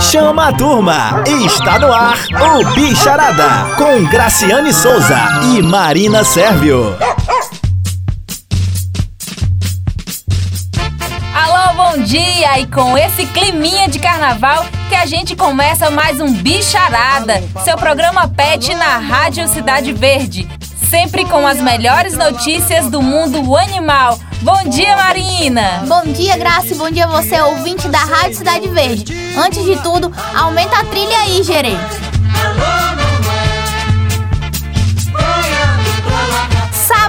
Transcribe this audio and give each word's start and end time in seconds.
Chama 0.00 0.48
a 0.48 0.52
turma! 0.52 1.22
Está 1.44 1.78
no 1.78 1.92
ar 1.92 2.16
o 2.58 2.74
Bicharada 2.74 3.74
com 3.76 4.04
Graciane 4.04 4.72
Souza 4.72 5.18
e 5.52 5.62
Marina 5.62 6.24
Sérvio. 6.24 6.96
Alô, 11.34 11.74
bom 11.74 12.02
dia! 12.02 12.58
E 12.58 12.66
com 12.66 12.96
esse 12.96 13.26
climinha 13.26 13.88
de 13.88 13.98
carnaval 13.98 14.64
que 14.88 14.94
a 14.94 15.06
gente 15.06 15.36
começa 15.36 15.90
mais 15.90 16.20
um 16.20 16.32
Bicharada, 16.32 17.42
seu 17.64 17.76
programa 17.76 18.26
pet 18.28 18.74
na 18.74 18.98
Rádio 18.98 19.46
Cidade 19.48 19.92
Verde. 19.92 20.48
Sempre 20.88 21.24
com 21.24 21.46
as 21.46 21.60
melhores 21.60 22.16
notícias 22.16 22.90
do 22.90 23.00
mundo 23.00 23.56
animal. 23.56 24.18
Bom 24.42 24.64
dia, 24.68 24.96
Bom 25.88 26.12
dia, 26.12 26.36
Graça, 26.36 26.74
bom 26.74 26.90
dia 26.90 27.06
você, 27.06 27.40
ouvinte 27.40 27.88
da 27.88 28.00
Rádio 28.00 28.36
Cidade 28.36 28.68
Verde. 28.68 29.10
Antes 29.38 29.64
de 29.64 29.74
tudo, 29.82 30.12
aumenta 30.34 30.80
a 30.80 30.84
trilha 30.84 31.16
aí, 31.16 31.42
Gerê. 31.42 31.72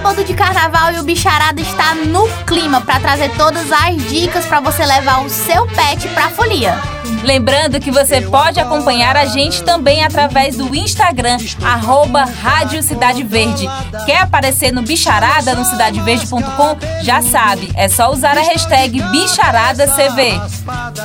Sábado 0.01 0.23
de 0.23 0.33
carnaval 0.33 0.91
e 0.93 0.99
o 0.99 1.03
Bicharada 1.03 1.61
está 1.61 1.93
no 1.93 2.27
clima 2.47 2.81
para 2.81 2.99
trazer 2.99 3.29
todas 3.37 3.71
as 3.71 3.95
dicas 4.09 4.47
para 4.47 4.59
você 4.59 4.83
levar 4.83 5.23
o 5.23 5.29
seu 5.29 5.67
pet 5.67 6.07
para 6.07 6.27
folia. 6.31 6.75
Lembrando 7.23 7.79
que 7.79 7.91
você 7.91 8.19
pode 8.19 8.59
acompanhar 8.59 9.15
a 9.15 9.25
gente 9.25 9.61
também 9.61 10.03
através 10.03 10.57
do 10.57 10.75
Instagram, 10.75 11.37
arroba 11.63 12.23
Rádio 12.23 12.81
Cidade 12.81 13.21
Verde. 13.21 13.69
Quer 14.07 14.21
aparecer 14.23 14.71
no 14.71 14.81
Bicharada 14.81 15.53
no 15.53 15.63
cidadeverde.com? 15.63 17.03
Já 17.03 17.21
sabe, 17.21 17.71
é 17.75 17.87
só 17.87 18.11
usar 18.11 18.35
a 18.39 18.41
hashtag 18.41 18.99
BicharadaCV. 19.03 20.41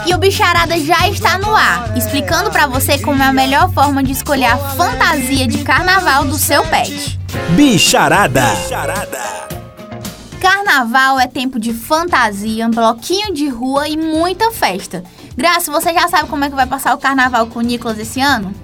E 0.07 0.15
o 0.15 0.19
Bicharada 0.19 0.81
já 0.81 1.07
está 1.07 1.37
no 1.37 1.55
ar, 1.55 1.95
explicando 1.95 2.51
para 2.51 2.67
você 2.67 2.99
como 2.99 3.23
é 3.23 3.27
a 3.27 3.33
melhor 3.33 3.71
forma 3.73 4.03
de 4.03 4.13
escolher 4.13 4.47
a 4.47 4.57
fantasia 4.57 5.47
de 5.47 5.59
carnaval 5.63 6.25
do 6.25 6.39
seu 6.39 6.65
pet. 6.65 7.26
Bicharada. 7.55 8.43
Carnaval 10.41 11.21
é 11.21 11.27
tempo 11.27 11.59
de 11.59 11.73
fantasia, 11.73 12.69
bloquinho 12.69 13.33
de 13.33 13.49
rua 13.49 13.89
e 13.89 13.97
muita 13.97 14.51
festa. 14.51 15.05
Graça, 15.37 15.71
você 15.71 15.93
já 15.93 16.09
sabe 16.09 16.29
como 16.29 16.45
é 16.45 16.51
que 16.51 16.57
vai 16.57 16.67
passar 16.67 16.95
o 16.95 16.99
carnaval 16.99 17.47
com 17.47 17.59
o 17.59 17.63
Nicolas 17.63 17.99
esse 17.99 18.21
ano? 18.21 18.55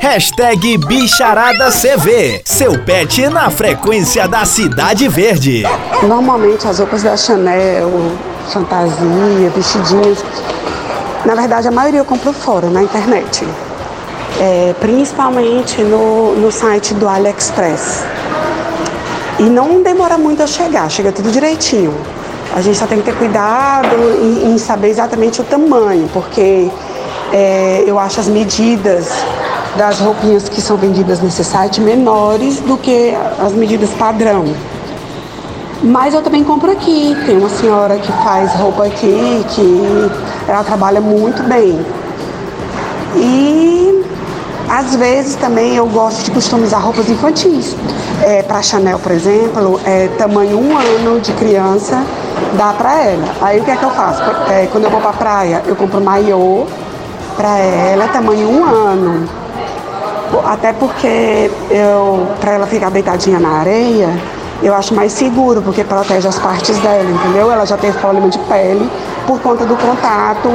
Hashtag 0.00 0.78
BicharadaCV. 0.78 2.42
Seu 2.44 2.82
pet 2.82 3.28
na 3.28 3.48
frequência 3.50 4.26
da 4.26 4.44
Cidade 4.44 5.06
Verde. 5.06 5.62
Normalmente 6.02 6.66
as 6.66 6.80
roupas 6.80 7.04
da 7.04 7.16
Chanel, 7.16 7.88
fantasia, 8.52 9.48
vestidinhos, 9.54 10.18
na 11.24 11.34
verdade 11.34 11.68
a 11.68 11.70
maioria 11.70 12.00
eu 12.00 12.04
compro 12.04 12.32
fora, 12.32 12.68
na 12.68 12.82
internet. 12.82 13.46
É, 14.40 14.74
principalmente 14.80 15.82
no, 15.82 16.34
no 16.34 16.50
site 16.50 16.94
do 16.94 17.08
AliExpress. 17.08 18.02
E 19.38 19.44
não 19.44 19.82
demora 19.82 20.18
muito 20.18 20.42
a 20.42 20.46
chegar, 20.46 20.88
chega 20.90 21.12
tudo 21.12 21.30
direitinho. 21.30 21.94
A 22.54 22.60
gente 22.60 22.78
só 22.78 22.86
tem 22.86 22.98
que 22.98 23.04
ter 23.04 23.16
cuidado 23.16 23.94
em, 24.20 24.52
em 24.52 24.58
saber 24.58 24.88
exatamente 24.88 25.40
o 25.40 25.44
tamanho, 25.44 26.08
porque 26.12 26.70
é, 27.32 27.84
eu 27.86 27.98
acho 27.98 28.20
as 28.20 28.28
medidas 28.28 29.08
das 29.76 30.00
roupinhas 30.00 30.48
que 30.48 30.60
são 30.60 30.76
vendidas 30.76 31.20
nesse 31.20 31.42
site 31.42 31.80
menores 31.80 32.60
do 32.60 32.76
que 32.76 33.14
as 33.38 33.52
medidas 33.52 33.90
padrão. 33.90 34.44
Mas 35.82 36.14
eu 36.14 36.22
também 36.22 36.44
compro 36.44 36.70
aqui. 36.70 37.16
Tem 37.26 37.36
uma 37.36 37.48
senhora 37.48 37.96
que 37.96 38.12
faz 38.22 38.52
roupa 38.54 38.86
aqui, 38.86 39.44
que 39.48 40.10
ela 40.48 40.64
trabalha 40.64 41.00
muito 41.00 41.42
bem. 41.42 41.84
E 43.16 44.04
às 44.68 44.94
vezes 44.96 45.34
também 45.36 45.76
eu 45.76 45.86
gosto 45.86 46.24
de 46.24 46.30
customizar 46.30 46.82
roupas 46.82 47.08
infantis. 47.08 47.76
É, 48.22 48.42
para 48.42 48.62
Chanel, 48.62 48.98
por 48.98 49.12
exemplo, 49.12 49.80
é 49.84 50.08
tamanho 50.18 50.58
um 50.58 50.76
ano 50.76 51.20
de 51.20 51.32
criança, 51.32 52.02
dá 52.56 52.72
para 52.72 53.02
ela. 53.02 53.24
Aí 53.40 53.60
o 53.60 53.64
que 53.64 53.70
é 53.70 53.76
que 53.76 53.84
eu 53.84 53.90
faço? 53.90 54.22
É, 54.50 54.68
quando 54.70 54.84
eu 54.84 54.90
vou 54.90 55.00
para 55.00 55.12
praia, 55.12 55.62
eu 55.66 55.76
compro 55.76 56.00
maiô 56.00 56.66
para 57.36 57.58
ela, 57.58 58.08
tamanho 58.08 58.48
um 58.48 58.64
ano 58.64 59.42
até 60.44 60.72
porque 60.72 61.50
eu, 61.70 62.26
para 62.40 62.52
ela 62.52 62.66
ficar 62.66 62.90
deitadinha 62.90 63.38
na 63.38 63.50
areia, 63.58 64.08
eu 64.62 64.74
acho 64.74 64.94
mais 64.94 65.12
seguro, 65.12 65.60
porque 65.60 65.84
protege 65.84 66.26
as 66.26 66.38
partes 66.38 66.78
dela, 66.78 67.10
entendeu? 67.10 67.50
Ela 67.50 67.66
já 67.66 67.76
teve 67.76 67.98
problema 67.98 68.28
de 68.28 68.38
pele 68.40 68.88
por 69.26 69.40
conta 69.40 69.64
do 69.64 69.76
contato 69.76 70.48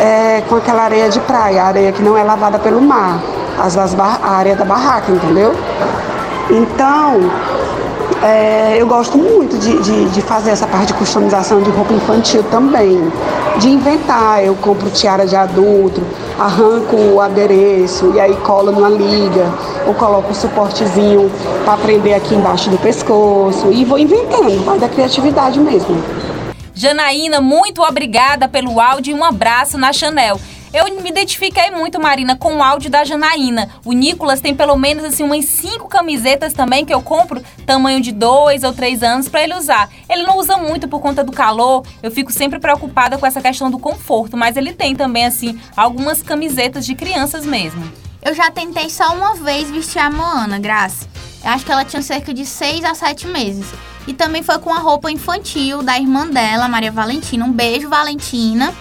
é, 0.00 0.42
com 0.48 0.56
aquela 0.56 0.82
areia 0.82 1.08
de 1.08 1.20
praia, 1.20 1.64
areia 1.64 1.92
que 1.92 2.02
não 2.02 2.16
é 2.16 2.22
lavada 2.22 2.58
pelo 2.58 2.80
mar, 2.80 3.20
as, 3.58 3.76
as 3.76 3.98
a 3.98 4.30
areia 4.30 4.56
da 4.56 4.64
barraca, 4.64 5.10
entendeu? 5.10 5.54
Então, 6.50 7.20
é, 8.22 8.76
eu 8.78 8.86
gosto 8.86 9.16
muito 9.16 9.56
de, 9.58 9.80
de, 9.80 10.04
de, 10.06 10.22
fazer 10.22 10.50
essa 10.50 10.66
parte 10.66 10.86
de 10.86 10.94
customização 10.94 11.60
de 11.60 11.70
roupa 11.70 11.92
infantil 11.92 12.42
também. 12.50 13.12
De 13.58 13.68
inventar, 13.70 14.44
eu 14.44 14.54
compro 14.56 14.88
tiara 14.90 15.26
de 15.26 15.36
adulto, 15.36 16.00
arranco 16.38 16.96
o 16.96 17.20
adereço 17.20 18.12
e 18.14 18.20
aí 18.20 18.34
colo 18.36 18.72
numa 18.72 18.88
liga, 18.88 19.46
ou 19.86 19.94
coloco 19.94 20.30
um 20.30 20.34
suportezinho 20.34 21.30
para 21.64 21.76
prender 21.76 22.14
aqui 22.14 22.34
embaixo 22.34 22.70
do 22.70 22.78
pescoço 22.78 23.70
e 23.70 23.84
vou 23.84 23.98
inventando, 23.98 24.64
vai 24.64 24.78
da 24.78 24.88
criatividade 24.88 25.60
mesmo. 25.60 25.96
Janaína, 26.78 27.40
muito 27.40 27.82
obrigada 27.82 28.46
pelo 28.46 28.80
áudio 28.80 29.10
e 29.10 29.14
um 29.18 29.24
abraço 29.24 29.76
na 29.76 29.92
Chanel. 29.92 30.40
Eu 30.72 30.84
me 31.02 31.10
identifiquei 31.10 31.72
muito, 31.72 32.00
Marina, 32.00 32.36
com 32.36 32.54
o 32.54 32.62
áudio 32.62 32.88
da 32.88 33.02
Janaína. 33.02 33.68
O 33.84 33.92
Nicolas 33.92 34.40
tem 34.40 34.54
pelo 34.54 34.76
menos 34.76 35.02
assim 35.02 35.24
umas 35.24 35.44
cinco 35.46 35.88
camisetas 35.88 36.52
também 36.52 36.84
que 36.84 36.94
eu 36.94 37.02
compro, 37.02 37.42
tamanho 37.66 38.00
de 38.00 38.12
dois 38.12 38.62
ou 38.62 38.72
três 38.72 39.02
anos, 39.02 39.28
para 39.28 39.42
ele 39.42 39.56
usar. 39.56 39.90
Ele 40.08 40.22
não 40.22 40.38
usa 40.38 40.56
muito 40.56 40.86
por 40.86 41.00
conta 41.00 41.24
do 41.24 41.32
calor, 41.32 41.84
eu 42.00 42.12
fico 42.12 42.30
sempre 42.30 42.60
preocupada 42.60 43.18
com 43.18 43.26
essa 43.26 43.40
questão 43.40 43.72
do 43.72 43.78
conforto, 43.80 44.36
mas 44.36 44.56
ele 44.56 44.72
tem 44.72 44.94
também, 44.94 45.26
assim, 45.26 45.58
algumas 45.76 46.22
camisetas 46.22 46.86
de 46.86 46.94
crianças 46.94 47.44
mesmo. 47.44 47.82
Eu 48.22 48.36
já 48.36 48.52
tentei 48.52 48.88
só 48.88 49.12
uma 49.16 49.34
vez 49.34 49.68
vestir 49.68 49.98
a 49.98 50.08
Moana, 50.08 50.60
Graça. 50.60 51.08
Eu 51.42 51.50
acho 51.50 51.64
que 51.64 51.72
ela 51.72 51.84
tinha 51.84 52.02
cerca 52.02 52.34
de 52.34 52.44
seis 52.44 52.84
a 52.84 52.94
sete 52.94 53.26
meses. 53.26 53.66
E 54.06 54.14
também 54.14 54.42
foi 54.42 54.58
com 54.58 54.72
a 54.72 54.78
roupa 54.78 55.10
infantil 55.10 55.82
da 55.82 55.98
irmã 55.98 56.26
dela, 56.26 56.68
Maria 56.68 56.90
Valentina. 56.90 57.44
Um 57.44 57.52
beijo, 57.52 57.88
Valentina. 57.88 58.74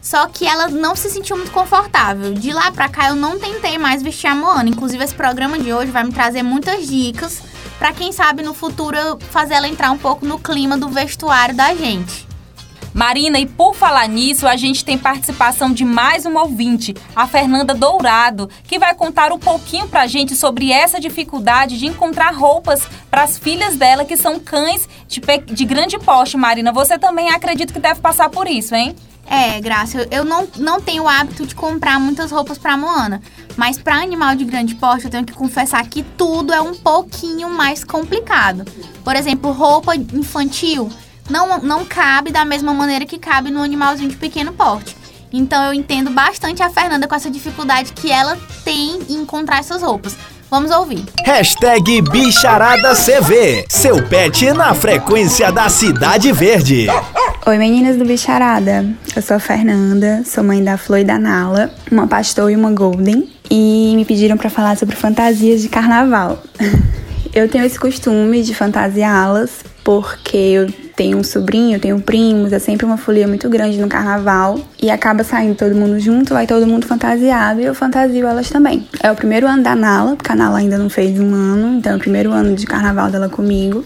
Só 0.00 0.26
que 0.26 0.46
ela 0.46 0.68
não 0.68 0.94
se 0.94 1.10
sentiu 1.10 1.36
muito 1.36 1.50
confortável. 1.50 2.32
De 2.32 2.52
lá 2.52 2.70
pra 2.70 2.88
cá 2.88 3.08
eu 3.08 3.16
não 3.16 3.38
tentei 3.38 3.76
mais 3.76 4.02
vestir 4.02 4.28
a 4.28 4.34
Moana. 4.34 4.68
Inclusive 4.68 5.02
esse 5.02 5.14
programa 5.14 5.58
de 5.58 5.72
hoje 5.72 5.90
vai 5.90 6.04
me 6.04 6.12
trazer 6.12 6.42
muitas 6.42 6.86
dicas 6.86 7.42
para 7.78 7.92
quem 7.92 8.12
sabe 8.12 8.42
no 8.42 8.54
futuro 8.54 8.96
fazer 9.30 9.54
ela 9.54 9.68
entrar 9.68 9.90
um 9.90 9.98
pouco 9.98 10.24
no 10.24 10.38
clima 10.38 10.76
do 10.78 10.88
vestuário 10.88 11.54
da 11.54 11.74
gente. 11.74 12.27
Marina, 12.98 13.38
e 13.38 13.46
por 13.46 13.76
falar 13.76 14.08
nisso, 14.08 14.44
a 14.44 14.56
gente 14.56 14.84
tem 14.84 14.98
participação 14.98 15.72
de 15.72 15.84
mais 15.84 16.26
um 16.26 16.36
ouvinte, 16.36 16.92
a 17.14 17.28
Fernanda 17.28 17.72
Dourado, 17.72 18.50
que 18.64 18.76
vai 18.76 18.92
contar 18.92 19.32
um 19.32 19.38
pouquinho 19.38 19.86
pra 19.86 20.08
gente 20.08 20.34
sobre 20.34 20.72
essa 20.72 20.98
dificuldade 20.98 21.78
de 21.78 21.86
encontrar 21.86 22.34
roupas 22.34 22.88
para 23.08 23.22
as 23.22 23.38
filhas 23.38 23.76
dela, 23.76 24.04
que 24.04 24.16
são 24.16 24.40
cães 24.40 24.88
de, 25.06 25.20
de 25.20 25.64
grande 25.64 25.96
porte, 25.96 26.36
Marina. 26.36 26.72
Você 26.72 26.98
também 26.98 27.30
acredita 27.30 27.72
que 27.72 27.78
deve 27.78 28.00
passar 28.00 28.30
por 28.30 28.48
isso, 28.48 28.74
hein? 28.74 28.96
É, 29.30 29.60
Graça, 29.60 30.08
eu 30.10 30.24
não, 30.24 30.48
não 30.56 30.80
tenho 30.80 31.04
o 31.04 31.08
hábito 31.08 31.46
de 31.46 31.54
comprar 31.54 32.00
muitas 32.00 32.32
roupas 32.32 32.58
pra 32.58 32.76
Moana. 32.76 33.22
Mas 33.56 33.78
para 33.78 33.94
animal 33.94 34.34
de 34.34 34.44
grande 34.44 34.74
porte, 34.74 35.04
eu 35.04 35.10
tenho 35.10 35.24
que 35.24 35.34
confessar 35.34 35.86
que 35.86 36.02
tudo 36.02 36.52
é 36.52 36.60
um 36.60 36.74
pouquinho 36.74 37.48
mais 37.48 37.84
complicado. 37.84 38.64
Por 39.04 39.14
exemplo, 39.14 39.52
roupa 39.52 39.94
infantil 39.94 40.90
não, 41.28 41.58
não 41.60 41.84
cabe 41.84 42.30
da 42.30 42.44
mesma 42.44 42.72
maneira 42.72 43.04
que 43.04 43.18
cabe 43.18 43.50
no 43.50 43.62
animalzinho 43.62 44.08
de 44.08 44.16
pequeno 44.16 44.52
porte. 44.52 44.96
Então 45.32 45.62
eu 45.64 45.74
entendo 45.74 46.10
bastante 46.10 46.62
a 46.62 46.70
Fernanda 46.70 47.06
com 47.06 47.14
essa 47.14 47.30
dificuldade 47.30 47.92
que 47.92 48.10
ela 48.10 48.36
tem 48.64 48.98
em 49.08 49.16
encontrar 49.16 49.58
essas 49.58 49.82
roupas. 49.82 50.16
Vamos 50.50 50.70
ouvir. 50.70 51.04
Hashtag 51.26 52.00
BicharadaCV. 52.00 53.66
Seu 53.68 54.02
pet 54.08 54.50
na 54.52 54.72
frequência 54.72 55.52
da 55.52 55.68
Cidade 55.68 56.32
Verde. 56.32 56.86
Oi 57.44 57.58
meninas 57.58 57.96
do 57.96 58.04
Bicharada, 58.04 58.84
eu 59.16 59.22
sou 59.22 59.36
a 59.36 59.40
Fernanda, 59.40 60.22
sou 60.26 60.44
mãe 60.44 60.62
da 60.62 60.76
Flor 60.76 60.98
e 60.98 61.04
da 61.04 61.18
Nala, 61.18 61.70
uma 61.90 62.06
pastor 62.06 62.50
e 62.50 62.56
uma 62.56 62.70
golden, 62.72 63.26
e 63.50 63.94
me 63.96 64.04
pediram 64.04 64.36
para 64.36 64.50
falar 64.50 64.76
sobre 64.76 64.94
fantasias 64.96 65.62
de 65.62 65.68
carnaval. 65.68 66.42
Eu 67.32 67.48
tenho 67.48 67.64
esse 67.64 67.78
costume 67.78 68.42
de 68.42 68.54
fantasiá-las 68.54 69.62
porque 69.84 70.36
eu 70.36 70.66
tenho 70.98 71.16
um 71.16 71.22
sobrinho, 71.22 71.78
tenho 71.78 72.00
primos, 72.00 72.52
é 72.52 72.58
sempre 72.58 72.84
uma 72.84 72.96
folia 72.96 73.28
muito 73.28 73.48
grande 73.48 73.78
no 73.78 73.86
carnaval 73.86 74.58
e 74.82 74.90
acaba 74.90 75.22
saindo 75.22 75.54
todo 75.54 75.72
mundo 75.72 76.00
junto, 76.00 76.34
vai 76.34 76.44
todo 76.44 76.66
mundo 76.66 76.88
fantasiado 76.88 77.60
e 77.60 77.64
eu 77.64 77.72
fantasio 77.72 78.26
elas 78.26 78.50
também. 78.50 78.84
É 79.00 79.08
o 79.12 79.14
primeiro 79.14 79.46
ano 79.46 79.62
da 79.62 79.76
Nala, 79.76 80.16
porque 80.16 80.32
a 80.32 80.34
Nala 80.34 80.58
ainda 80.58 80.76
não 80.76 80.90
fez 80.90 81.20
um 81.20 81.32
ano, 81.32 81.78
então 81.78 81.92
é 81.92 81.96
o 81.96 82.00
primeiro 82.00 82.32
ano 82.32 82.56
de 82.56 82.66
carnaval 82.66 83.12
dela 83.12 83.28
comigo 83.28 83.84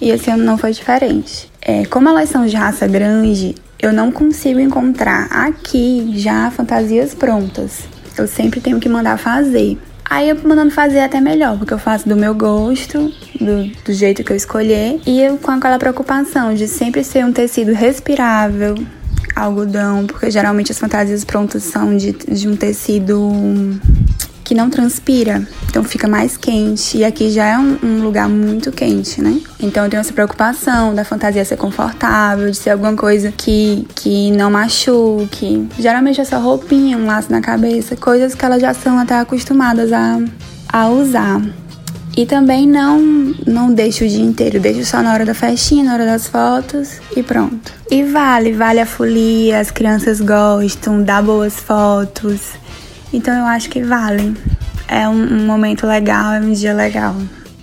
e 0.00 0.08
esse 0.08 0.30
ano 0.30 0.42
não 0.42 0.56
foi 0.56 0.72
diferente. 0.72 1.50
É, 1.60 1.84
como 1.84 2.08
elas 2.08 2.30
são 2.30 2.46
de 2.46 2.56
raça 2.56 2.86
grande, 2.86 3.54
eu 3.78 3.92
não 3.92 4.10
consigo 4.10 4.58
encontrar 4.58 5.26
aqui 5.30 6.14
já 6.14 6.50
fantasias 6.50 7.12
prontas. 7.12 7.80
Eu 8.16 8.26
sempre 8.26 8.58
tenho 8.58 8.80
que 8.80 8.88
mandar 8.88 9.18
fazer. 9.18 9.76
Aí 10.08 10.28
eu 10.28 10.38
mandando 10.44 10.70
fazer 10.70 11.00
até 11.00 11.20
melhor, 11.20 11.58
porque 11.58 11.72
eu 11.72 11.78
faço 11.78 12.08
do 12.08 12.14
meu 12.14 12.34
gosto, 12.34 13.12
do, 13.40 13.84
do 13.84 13.92
jeito 13.92 14.22
que 14.22 14.32
eu 14.32 14.36
escolher, 14.36 15.00
e 15.06 15.20
eu 15.20 15.38
com 15.38 15.50
aquela 15.50 15.78
preocupação 15.78 16.54
de 16.54 16.68
sempre 16.68 17.02
ser 17.02 17.24
um 17.24 17.32
tecido 17.32 17.72
respirável, 17.72 18.74
algodão, 19.34 20.06
porque 20.06 20.30
geralmente 20.30 20.70
as 20.70 20.78
fantasias 20.78 21.24
prontas 21.24 21.64
são 21.64 21.96
de, 21.96 22.12
de 22.12 22.48
um 22.48 22.54
tecido 22.54 23.18
que 24.44 24.54
não 24.54 24.68
transpira, 24.68 25.48
então 25.68 25.82
fica 25.82 26.06
mais 26.06 26.36
quente. 26.36 26.98
E 26.98 27.04
aqui 27.04 27.30
já 27.30 27.46
é 27.46 27.58
um, 27.58 27.78
um, 27.82 28.02
lugar 28.02 28.28
muito 28.28 28.70
quente, 28.70 29.22
né? 29.22 29.40
Então 29.58 29.84
eu 29.84 29.90
tenho 29.90 30.00
essa 30.02 30.12
preocupação 30.12 30.94
da 30.94 31.04
fantasia 31.04 31.42
ser 31.44 31.56
confortável, 31.56 32.50
de 32.50 32.56
ser 32.56 32.70
alguma 32.70 32.94
coisa 32.94 33.32
que, 33.32 33.88
que 33.94 34.30
não 34.32 34.50
machuque. 34.50 35.66
Geralmente 35.78 36.20
essa 36.20 36.36
roupinha, 36.36 36.98
um 36.98 37.06
laço 37.06 37.32
na 37.32 37.40
cabeça, 37.40 37.96
coisas 37.96 38.34
que 38.34 38.44
elas 38.44 38.60
já 38.60 38.74
são 38.74 38.98
até 38.98 39.18
acostumadas 39.18 39.90
a, 39.92 40.20
a 40.70 40.88
usar. 40.90 41.40
E 42.16 42.26
também 42.26 42.68
não 42.68 43.00
não 43.44 43.72
deixo 43.72 44.04
o 44.04 44.08
dia 44.08 44.22
inteiro, 44.22 44.60
deixo 44.60 44.84
só 44.84 45.02
na 45.02 45.12
hora 45.12 45.24
da 45.24 45.34
festinha, 45.34 45.84
na 45.84 45.94
hora 45.94 46.06
das 46.06 46.28
fotos 46.28 47.00
e 47.16 47.22
pronto. 47.22 47.72
E 47.90 48.04
vale, 48.04 48.52
vale 48.52 48.80
a 48.80 48.86
folia, 48.86 49.58
as 49.58 49.70
crianças 49.70 50.20
gostam, 50.20 51.02
dá 51.02 51.20
boas 51.20 51.54
fotos. 51.54 52.52
Então 53.14 53.32
eu 53.32 53.44
acho 53.44 53.70
que 53.70 53.80
vale. 53.80 54.36
É 54.88 55.08
um, 55.08 55.12
um 55.12 55.46
momento 55.46 55.86
legal, 55.86 56.34
é 56.34 56.40
um 56.40 56.52
dia 56.52 56.74
legal. 56.74 57.14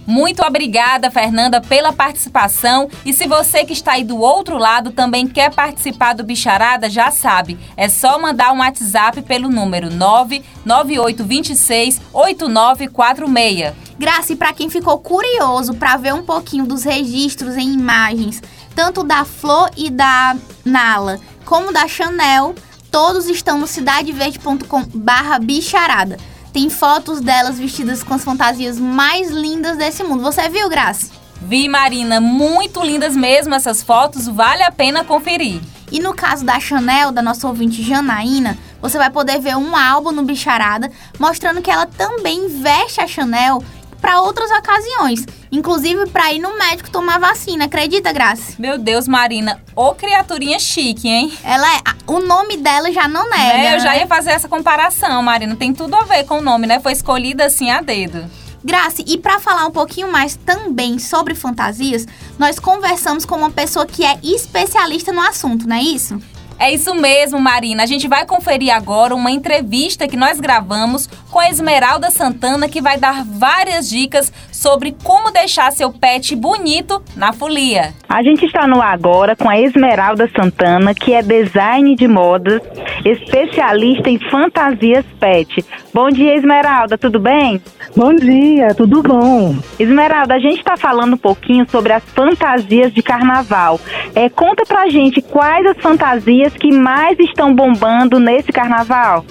Muito 0.08 0.42
obrigada, 0.44 1.12
Fernanda, 1.12 1.60
pela 1.62 1.94
participação. 1.94 2.90
E 3.06 3.14
se 3.14 3.28
você 3.28 3.64
que 3.66 3.74
está 3.74 3.92
aí 3.94 4.04
do 4.04 4.18
outro 4.18 4.58
lado 4.58 4.92
também 4.92 5.28
quer 5.28 5.54
participar 5.54 6.14
do 6.14 6.24
Bicharada, 6.24 6.90
já 6.90 7.12
sabe, 7.12 7.60
é 7.78 7.88
só 7.90 8.20
mandar 8.20 8.52
um 8.54 8.60
WhatsApp 8.60 9.22
pelo 9.22 9.50
número 9.50 9.92
99826 9.92 12.02
8946. 12.12 13.74
Graça, 14.00 14.34
e 14.34 14.36
para 14.36 14.54
quem 14.54 14.70
ficou 14.70 15.00
curioso 15.00 15.74
para 15.76 15.98
ver 15.98 16.14
um 16.14 16.24
pouquinho 16.24 16.66
dos 16.66 16.84
registros 16.84 17.56
em 17.56 17.74
imagens, 17.74 18.42
tanto 18.74 19.04
da 19.04 19.26
Flor 19.26 19.70
e 19.78 19.90
da 19.90 20.36
Nala, 20.66 21.20
como 21.46 21.72
da 21.72 21.88
Chanel, 21.88 22.56
Todos 22.92 23.28
estão 23.28 23.58
no 23.58 23.66
cidadeverde.com 23.66 24.84
barra 24.94 25.40
bicharada. 25.40 26.18
Tem 26.52 26.70
fotos 26.70 27.22
delas 27.22 27.58
vestidas 27.58 28.04
com 28.04 28.14
as 28.14 28.24
fantasias 28.24 28.78
mais 28.78 29.32
lindas 29.32 29.78
desse 29.78 30.04
mundo. 30.04 30.22
Você 30.22 30.50
viu, 30.50 30.68
Graça? 30.68 31.10
Vi, 31.42 31.70
Marina. 31.70 32.20
Muito 32.20 32.84
lindas 32.84 33.16
mesmo 33.16 33.56
essas 33.56 33.82
fotos. 33.82 34.28
Vale 34.28 34.62
a 34.64 34.72
pena 34.72 35.06
conferir. 35.06 35.62
E 35.90 36.02
no 36.02 36.14
caso 36.14 36.44
da 36.44 36.60
Chanel, 36.60 37.14
da 37.14 37.22
nossa 37.22 37.48
ouvinte 37.48 37.82
Janaína, 37.82 38.58
você 38.82 38.98
vai 38.98 39.10
poder 39.10 39.40
ver 39.40 39.56
um 39.56 39.74
álbum 39.74 40.12
no 40.12 40.24
Bicharada 40.24 40.92
mostrando 41.18 41.62
que 41.62 41.72
ela 41.72 41.86
também 41.86 42.50
veste 42.62 43.00
a 43.00 43.08
Chanel 43.08 43.64
para 44.02 44.20
outras 44.22 44.50
ocasiões, 44.52 45.26
inclusive 45.52 46.08
para 46.08 46.34
ir 46.34 46.40
no 46.40 46.58
médico 46.58 46.90
tomar 46.90 47.20
vacina. 47.20 47.66
Acredita, 47.66 48.12
Graça? 48.12 48.56
Meu 48.58 48.78
Deus, 48.78 49.08
Marina, 49.08 49.62
ô 49.76 49.94
criaturinha 49.94 50.60
chique, 50.60 51.08
hein? 51.08 51.32
Ela 51.44 51.78
é, 51.78 51.82
o 52.08 52.20
nome 52.20 52.58
dela 52.58 52.92
já 52.92 53.08
não 53.08 53.30
nega. 53.30 53.70
É, 53.70 53.76
eu 53.76 53.80
já 53.80 53.92
né? 53.92 54.00
ia 54.00 54.08
fazer 54.08 54.32
essa 54.32 54.50
comparação, 54.50 55.22
Marina. 55.22 55.56
Tem 55.56 55.74
tudo 55.74 55.96
a 55.96 56.04
ver 56.04 56.26
com 56.26 56.40
o 56.40 56.42
nome, 56.42 56.66
né? 56.66 56.80
Foi 56.80 56.92
escolhida 56.92 57.46
assim 57.46 57.70
a 57.70 57.82
dedo. 57.82 58.30
Graça, 58.64 59.04
e 59.08 59.18
para 59.18 59.40
falar 59.40 59.66
um 59.66 59.72
pouquinho 59.72 60.12
mais 60.12 60.36
também 60.36 61.00
sobre 61.00 61.34
fantasias, 61.34 62.06
nós 62.38 62.60
conversamos 62.60 63.26
com 63.26 63.36
uma 63.36 63.50
pessoa 63.50 63.88
que 63.88 64.06
é 64.06 64.20
especialista 64.22 65.12
no 65.12 65.22
assunto, 65.22 65.68
não 65.68 65.76
é 65.76 65.82
isso? 65.82 66.22
É 66.62 66.72
isso 66.72 66.94
mesmo, 66.94 67.40
Marina. 67.40 67.82
A 67.82 67.88
gente 67.88 68.08
vai 68.08 68.24
conferir 68.24 68.72
agora 68.72 69.16
uma 69.16 69.32
entrevista 69.32 70.08
que 70.08 70.16
nós 70.16 70.40
gravamos 70.40 71.10
com 71.32 71.40
a 71.40 71.50
Esmeralda 71.50 72.12
Santana, 72.12 72.70
que 72.70 72.80
vai 72.80 73.00
dar 73.00 73.26
várias 73.26 73.90
dicas 73.90 74.32
sobre 74.62 74.96
como 75.04 75.32
deixar 75.32 75.72
seu 75.72 75.92
pet 75.92 76.36
bonito 76.36 77.02
na 77.16 77.34
folia. 77.34 77.94
A 78.08 78.22
gente 78.22 78.46
está 78.46 78.68
no 78.68 78.80
agora 78.80 79.36
com 79.36 79.50
a 79.50 79.60
Esmeralda 79.60 80.30
Santana, 80.36 80.94
que 80.94 81.14
é 81.14 81.24
design 81.24 81.96
de 81.96 82.08
modas, 82.08 82.62
especialista 83.04 84.08
em 84.08 84.20
fantasias 84.30 85.04
pet. 85.20 85.66
Bom 85.92 86.12
dia, 86.12 86.36
Esmeralda, 86.36 86.96
tudo 86.96 87.20
bem? 87.20 87.60
Bom 87.96 88.16
dia, 88.16 88.76
tudo 88.76 89.02
bom? 89.02 89.56
Esmeralda, 89.80 90.36
a 90.36 90.40
gente 90.40 90.60
está 90.60 90.78
falando 90.78 91.16
um 91.16 91.18
pouquinho 91.18 91.68
sobre 91.68 91.92
as 91.94 92.04
fantasias 92.04 92.94
de 92.94 93.02
carnaval. 93.02 93.80
É, 94.14 94.30
conta 94.30 94.64
pra 94.64 94.88
gente 94.90 95.24
quais 95.24 95.66
as 95.66 95.78
fantasias 95.78 96.54
que 96.54 96.72
mais 96.72 97.18
estão 97.18 97.56
bombando 97.56 98.20
nesse 98.20 98.52
carnaval. 98.52 99.26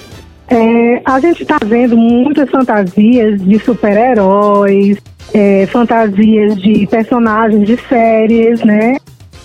É, 0.49 1.01
a 1.05 1.21
gente 1.21 1.43
está 1.43 1.59
vendo 1.65 1.97
muitas 1.97 2.51
fantasias 2.51 3.41
de 3.41 3.57
super-heróis, 3.61 4.99
é, 5.33 5.67
fantasias 5.67 6.57
de 6.57 6.87
personagens 6.87 7.67
de 7.67 7.77
séries, 7.89 8.63
né? 8.63 8.97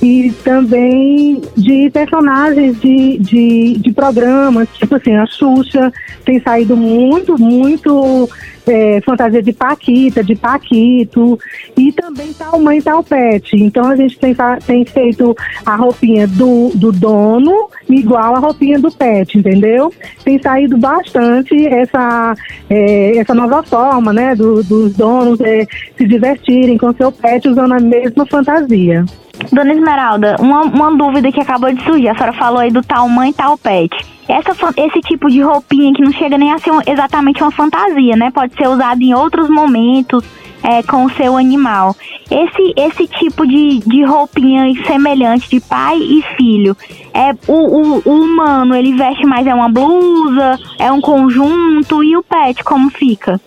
E 0.02 0.32
também 0.44 1.42
de 1.56 1.90
personagens 1.90 2.80
de, 2.80 3.18
de, 3.18 3.78
de 3.80 3.94
programas, 3.94 4.68
tipo 4.74 4.96
assim, 4.96 5.16
a 5.16 5.26
Xuxa 5.26 5.92
tem 6.26 6.40
saído 6.42 6.76
muito, 6.76 7.40
muito 7.40 8.30
é, 8.68 9.02
fantasia 9.02 9.42
de 9.42 9.54
Paquita, 9.54 10.24
de 10.24 10.36
Paquito, 10.36 11.40
e 11.78 11.92
também 11.92 12.34
tal 12.34 12.60
mãe, 12.60 12.82
tal 12.82 13.04
pet. 13.04 13.56
Então 13.56 13.90
a 13.90 13.96
gente 13.96 14.18
tem, 14.18 14.36
tem 14.66 14.86
feito 14.86 15.36
a 15.66 15.76
roupinha 15.76 16.28
do, 16.28 16.72
do 16.76 16.92
dono 16.92 17.70
igual 17.90 18.36
a 18.36 18.40
roupinha 18.40 18.80
do 18.80 18.92
pet, 18.92 19.38
entendeu? 19.38 19.94
Tem 20.24 20.42
saído 20.42 20.78
bastante 20.78 21.68
essa, 21.68 22.36
é, 22.70 23.18
essa 23.18 23.34
nova 23.34 23.64
forma, 23.64 24.12
né, 24.12 24.36
do, 24.36 24.64
dos 24.64 24.94
donos 24.94 25.40
é, 25.42 25.66
se 25.98 26.08
divertirem 26.08 26.78
com 26.78 26.94
seu 26.94 27.12
pet 27.12 27.48
usando 27.48 27.74
a 27.74 27.80
mesma 27.80 28.26
fantasia. 28.26 29.06
Dona 29.52 29.74
Esmeralda, 29.74 30.36
uma, 30.40 30.62
uma 30.64 30.96
dúvida 30.96 31.32
que 31.32 31.40
acabou 31.40 31.72
de 31.72 31.84
surgir. 31.84 32.10
A 32.10 32.16
senhora 32.16 32.34
falou 32.34 32.60
aí 32.60 32.72
do 32.72 32.82
tal 32.82 33.08
mãe, 33.10 33.32
tal 33.34 33.58
pet. 33.58 33.96
Essa, 34.28 34.52
esse 34.78 35.02
tipo 35.02 35.30
de 35.30 35.42
roupinha 35.42 35.94
que 35.94 36.02
não 36.02 36.12
chega 36.12 36.38
nem 36.38 36.52
a 36.52 36.58
ser 36.58 36.72
exatamente 36.88 37.44
uma 37.44 37.52
fantasia, 37.52 38.16
né? 38.16 38.32
Pode 38.32 38.56
ser 38.56 38.68
usado 38.68 39.02
em 39.02 39.14
outros 39.14 39.50
momentos 39.50 40.24
é, 40.64 40.82
com 40.82 41.06
o 41.06 41.12
seu 41.12 41.38
animal. 41.38 41.96
Esse, 42.30 42.74
esse 42.76 43.08
tipo 43.08 43.46
de, 43.46 43.80
de 43.80 44.04
roupinha 44.04 44.66
semelhante 44.86 45.48
de 45.48 45.60
pai 45.60 45.98
e 45.98 46.24
filho, 46.36 46.76
é 47.14 47.32
o, 47.48 47.54
o, 47.54 48.02
o 48.04 48.24
humano, 48.24 48.76
ele 48.76 48.94
veste 48.94 49.26
mais 49.26 49.46
é 49.46 49.54
uma 49.54 49.70
blusa, 49.70 50.60
é 50.80 50.92
um 50.92 51.00
conjunto, 51.00 52.04
e 52.04 52.18
o 52.18 52.24
pet 52.24 52.64
como 52.64 52.90
fica? 52.90 53.40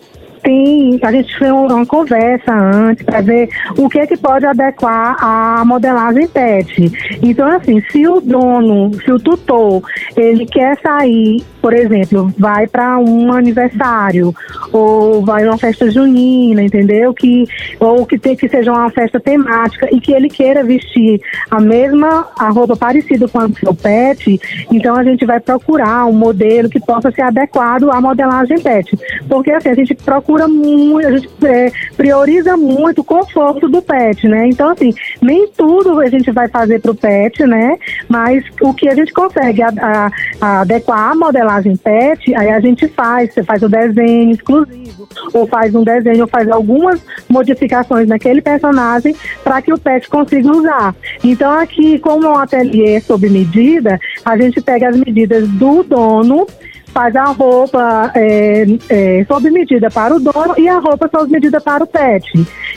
Sim, 0.45 0.99
a 1.01 1.11
gente 1.11 1.37
fez 1.37 1.51
uma 1.51 1.85
conversa 1.85 2.53
antes 2.53 3.03
para 3.03 3.21
ver 3.21 3.49
o 3.77 3.89
que 3.89 3.99
é 3.99 4.07
que 4.07 4.17
pode 4.17 4.45
adequar 4.45 5.17
à 5.21 5.63
modelagem 5.65 6.27
PET. 6.27 6.91
Então, 7.21 7.47
assim, 7.47 7.81
se 7.91 8.07
o 8.07 8.21
dono, 8.21 8.93
se 9.03 9.11
o 9.11 9.19
tutor, 9.19 9.81
ele 10.15 10.45
quer 10.45 10.79
sair, 10.81 11.43
por 11.61 11.73
exemplo, 11.73 12.33
vai 12.37 12.67
para 12.67 12.97
um 12.99 13.31
aniversário 13.33 14.33
ou 14.71 15.23
vai 15.23 15.45
uma 15.45 15.57
festa 15.57 15.89
junina, 15.91 16.61
entendeu? 16.61 17.13
Que 17.13 17.45
ou 17.79 18.05
que 18.05 18.17
tem 18.17 18.35
que 18.35 18.47
seja 18.47 18.71
uma 18.71 18.89
festa 18.89 19.19
temática 19.19 19.89
e 19.91 19.99
que 19.99 20.13
ele 20.13 20.29
queira 20.29 20.63
vestir 20.63 21.21
a 21.51 21.59
mesma 21.59 22.27
a 22.37 22.49
roupa 22.49 22.75
parecida 22.75 23.27
com 23.27 23.39
a 23.39 23.49
seu 23.49 23.73
pet, 23.73 24.39
então 24.71 24.95
a 24.95 25.03
gente 25.03 25.25
vai 25.25 25.39
procurar 25.39 26.05
um 26.05 26.13
modelo 26.13 26.69
que 26.69 26.79
possa 26.79 27.11
ser 27.11 27.23
adequado 27.23 27.91
à 27.91 27.99
modelagem 27.99 28.59
pet. 28.61 28.97
Porque 29.27 29.51
assim, 29.51 29.69
a 29.69 29.75
gente 29.75 29.95
procura 29.95 30.28
procura 30.29 30.47
muito, 30.47 31.07
a 31.07 31.11
gente 31.11 31.29
é, 31.43 31.71
prioriza 31.97 32.55
muito 32.55 33.01
o 33.01 33.03
conforto 33.03 33.67
do 33.67 33.81
pet, 33.81 34.27
né? 34.27 34.47
Então, 34.47 34.69
assim, 34.69 34.93
nem 35.19 35.47
tudo 35.47 35.99
a 35.99 36.07
gente 36.07 36.29
vai 36.31 36.47
fazer 36.47 36.79
para 36.79 36.91
o 36.91 36.95
pet, 36.95 37.43
né? 37.47 37.77
Mas 38.07 38.43
o 38.61 38.71
que 38.71 38.87
a 38.87 38.93
gente 38.93 39.11
consegue 39.11 39.63
a, 39.63 39.69
a, 39.69 40.11
a 40.39 40.61
adequar 40.61 41.11
a 41.11 41.15
modelagem 41.15 41.75
pet, 41.75 42.35
aí 42.35 42.49
a 42.49 42.59
gente 42.59 42.87
faz, 42.89 43.33
você 43.33 43.43
faz 43.43 43.63
o 43.63 43.69
desenho 43.69 44.31
exclusivo, 44.31 45.09
ou 45.33 45.47
faz 45.47 45.73
um 45.73 45.83
desenho, 45.83 46.21
ou 46.21 46.27
faz 46.27 46.47
algumas 46.49 47.01
modificações 47.27 48.07
naquele 48.07 48.41
personagem 48.41 49.15
para 49.43 49.61
que 49.63 49.73
o 49.73 49.79
pet 49.79 50.07
consiga 50.09 50.51
usar. 50.51 50.95
Então, 51.23 51.51
aqui, 51.51 51.97
como 51.97 52.27
é 52.27 52.29
um 52.29 52.37
ateliê 52.37 53.01
sob 53.01 53.27
medida, 53.27 53.99
a 54.23 54.37
gente 54.37 54.61
pega 54.61 54.89
as 54.89 54.95
medidas 54.95 55.47
do 55.47 55.81
dono 55.81 56.45
faz 56.93 57.15
a 57.15 57.25
roupa 57.25 58.11
é, 58.15 58.65
é, 58.89 59.25
sob 59.25 59.49
medida 59.49 59.89
para 59.89 60.15
o 60.15 60.19
dono 60.19 60.55
e 60.57 60.67
a 60.67 60.79
roupa 60.79 61.09
sob 61.09 61.31
medida 61.31 61.59
para 61.61 61.83
o 61.83 61.87
pet. 61.87 62.25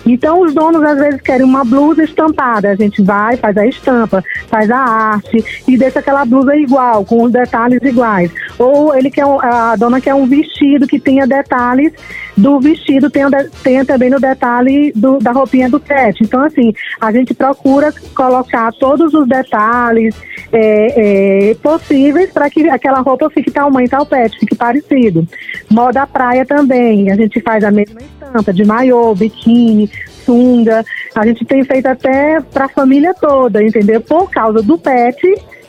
Então, 0.05 0.41
os 0.41 0.55
donos 0.55 0.83
às 0.83 0.99
vezes 0.99 1.21
querem 1.21 1.45
uma 1.45 1.65
blusa 1.65 2.03
estampada. 2.03 2.71
A 2.71 2.75
gente 2.75 3.03
vai, 3.03 3.37
faz 3.37 3.57
a 3.57 3.67
estampa, 3.67 4.23
faz 4.49 4.71
a 4.71 4.79
arte 4.79 5.63
e 5.67 5.77
deixa 5.77 6.01
aquela 6.01 6.25
blusa 6.25 6.57
igual, 6.57 7.05
com 7.05 7.23
os 7.23 7.33
detalhes 7.33 7.81
iguais. 7.83 8.31
Ou 8.59 8.95
ele 8.95 9.11
quer, 9.11 9.25
a 9.25 9.77
dona 9.77 10.01
quer 10.01 10.15
um 10.15 10.27
vestido 10.27 10.87
que 10.87 10.99
tenha 10.99 11.27
detalhes 11.27 11.93
do 12.37 12.59
vestido, 12.61 13.11
tenha, 13.11 13.29
tenha 13.63 13.85
também 13.85 14.11
no 14.11 14.19
detalhe 14.19 14.93
do, 14.95 15.19
da 15.19 15.33
roupinha 15.33 15.69
do 15.69 15.79
pet. 15.79 16.23
Então, 16.23 16.43
assim, 16.43 16.73
a 17.01 17.13
gente 17.13 17.35
procura 17.35 17.93
colocar 18.15 18.73
todos 18.73 19.13
os 19.13 19.29
detalhes 19.29 20.15
é, 20.53 21.51
é, 21.51 21.55
possíveis 21.57 22.31
para 22.31 22.49
que 22.49 22.69
aquela 22.69 23.01
roupa 23.01 23.29
fique 23.31 23.51
tamanho 23.51 23.89
tal 23.89 24.07
pet, 24.07 24.39
fique 24.39 24.55
parecido. 24.55 25.27
Moda 25.71 26.07
praia 26.07 26.45
também, 26.45 27.11
a 27.11 27.17
gente 27.17 27.41
faz 27.41 27.63
a 27.65 27.71
mesma 27.71 28.01
estampa 28.01 28.53
de 28.53 28.65
maiô, 28.65 29.15
biquíni, 29.15 29.91
sunga. 30.25 30.85
A 31.15 31.27
gente 31.27 31.45
tem 31.45 31.65
feito 31.65 31.87
até 31.87 32.41
para 32.41 32.65
a 32.65 32.69
família 32.69 33.15
toda, 33.15 33.63
entendeu? 33.63 34.01
Por 34.01 34.31
causa 34.31 34.63
do 34.63 34.79
pet, 34.79 35.21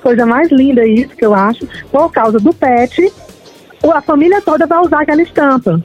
coisa 0.01 0.25
mais 0.25 0.49
linda 0.49 0.85
isso 0.85 1.15
que 1.15 1.25
eu 1.25 1.33
acho, 1.33 1.67
por 1.91 2.11
causa 2.11 2.39
do 2.39 2.53
pet, 2.53 3.11
a 3.93 4.01
família 4.01 4.41
toda 4.41 4.65
vai 4.65 4.79
usar 4.79 5.01
aquela 5.01 5.21
estampa 5.21 5.83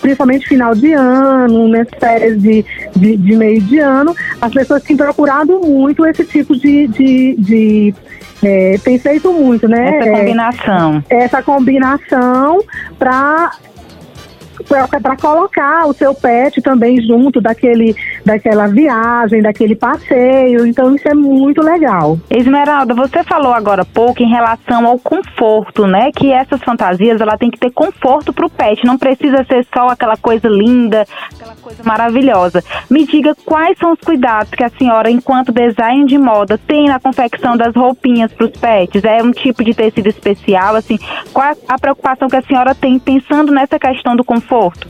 principalmente 0.00 0.48
final 0.48 0.74
de 0.74 0.92
ano, 0.92 1.68
nas 1.68 1.88
férias 1.98 2.40
de, 2.40 2.64
de, 2.94 3.16
de, 3.16 3.36
meio 3.36 3.60
de 3.62 3.78
ano, 3.78 4.14
as 4.40 4.52
pessoas 4.52 4.82
têm 4.82 4.96
procurado 4.96 5.60
muito 5.60 6.06
esse 6.06 6.24
tipo 6.24 6.56
de, 6.56 6.86
de, 6.88 7.36
de 7.38 7.94
é, 8.42 8.78
tem 8.82 8.98
feito 8.98 9.32
muito, 9.32 9.68
né? 9.68 9.98
Essa 9.98 10.10
combinação. 10.10 11.04
É, 11.10 11.16
essa 11.16 11.42
combinação 11.42 12.60
para 12.98 13.52
para 14.66 15.16
colocar 15.16 15.86
o 15.86 15.92
seu 15.92 16.14
pet 16.14 16.60
também 16.60 17.00
junto 17.00 17.40
daquele, 17.40 17.94
daquela 18.24 18.66
viagem, 18.66 19.42
daquele 19.42 19.76
passeio. 19.76 20.66
Então 20.66 20.94
isso 20.94 21.08
é 21.08 21.14
muito 21.14 21.62
legal. 21.62 22.18
Esmeralda, 22.30 22.94
você 22.94 23.22
falou 23.22 23.52
agora 23.52 23.84
pouco 23.84 24.22
em 24.22 24.28
relação 24.28 24.86
ao 24.86 24.98
conforto, 24.98 25.86
né? 25.86 26.10
Que 26.12 26.32
essas 26.32 26.62
fantasias 26.62 27.20
ela 27.20 27.36
tem 27.36 27.50
que 27.50 27.58
ter 27.58 27.70
conforto 27.70 28.32
para 28.32 28.46
o 28.46 28.50
pet, 28.50 28.84
não 28.84 28.98
precisa 28.98 29.44
ser 29.44 29.66
só 29.72 29.88
aquela 29.88 30.16
coisa 30.16 30.48
linda, 30.48 31.06
aquela 31.34 31.54
coisa 31.56 31.82
maravilhosa. 31.84 32.64
Me 32.90 33.06
diga 33.06 33.34
quais 33.44 33.78
são 33.78 33.92
os 33.92 34.00
cuidados 34.00 34.50
que 34.50 34.64
a 34.64 34.70
senhora, 34.70 35.10
enquanto 35.10 35.52
design 35.52 36.06
de 36.06 36.18
moda, 36.18 36.58
tem 36.58 36.86
na 36.86 36.98
confecção 36.98 37.56
das 37.56 37.74
roupinhas 37.74 38.32
para 38.32 38.46
os 38.46 38.52
pets? 38.52 39.04
É 39.04 39.22
um 39.22 39.30
tipo 39.30 39.62
de 39.62 39.74
tecido 39.74 40.08
especial, 40.08 40.74
assim? 40.74 40.98
Qual 41.32 41.54
a 41.68 41.78
preocupação 41.78 42.28
que 42.28 42.36
a 42.36 42.42
senhora 42.42 42.74
tem 42.74 42.98
pensando 42.98 43.52
nessa 43.52 43.78
questão 43.78 44.16
do 44.16 44.24
conforto? 44.24 44.47
Conforto? 44.48 44.88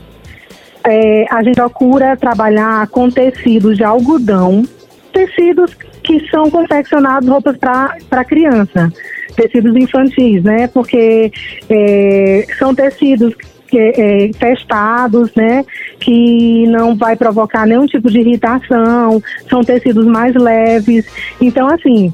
É, 0.83 1.25
a 1.29 1.43
gente 1.43 1.55
procura 1.55 2.15
trabalhar 2.15 2.87
com 2.87 3.09
tecidos 3.09 3.77
de 3.77 3.83
algodão, 3.83 4.63
tecidos 5.11 5.73
que 6.01 6.25
são 6.29 6.49
confeccionados 6.49 7.27
roupas 7.27 7.57
para 7.57 8.23
criança, 8.23 8.91
tecidos 9.35 9.75
infantis, 9.75 10.41
né? 10.41 10.67
Porque 10.67 11.31
é, 11.69 12.47
são 12.57 12.73
tecidos 12.73 13.35
é, 13.73 14.31
testados, 14.39 15.35
né? 15.35 15.65
Que 15.99 16.65
não 16.67 16.95
vai 16.95 17.15
provocar 17.17 17.67
nenhum 17.67 17.85
tipo 17.85 18.09
de 18.09 18.19
irritação, 18.19 19.21
são 19.49 19.61
tecidos 19.61 20.05
mais 20.05 20.33
leves. 20.33 21.05
Então, 21.41 21.67
assim, 21.67 22.13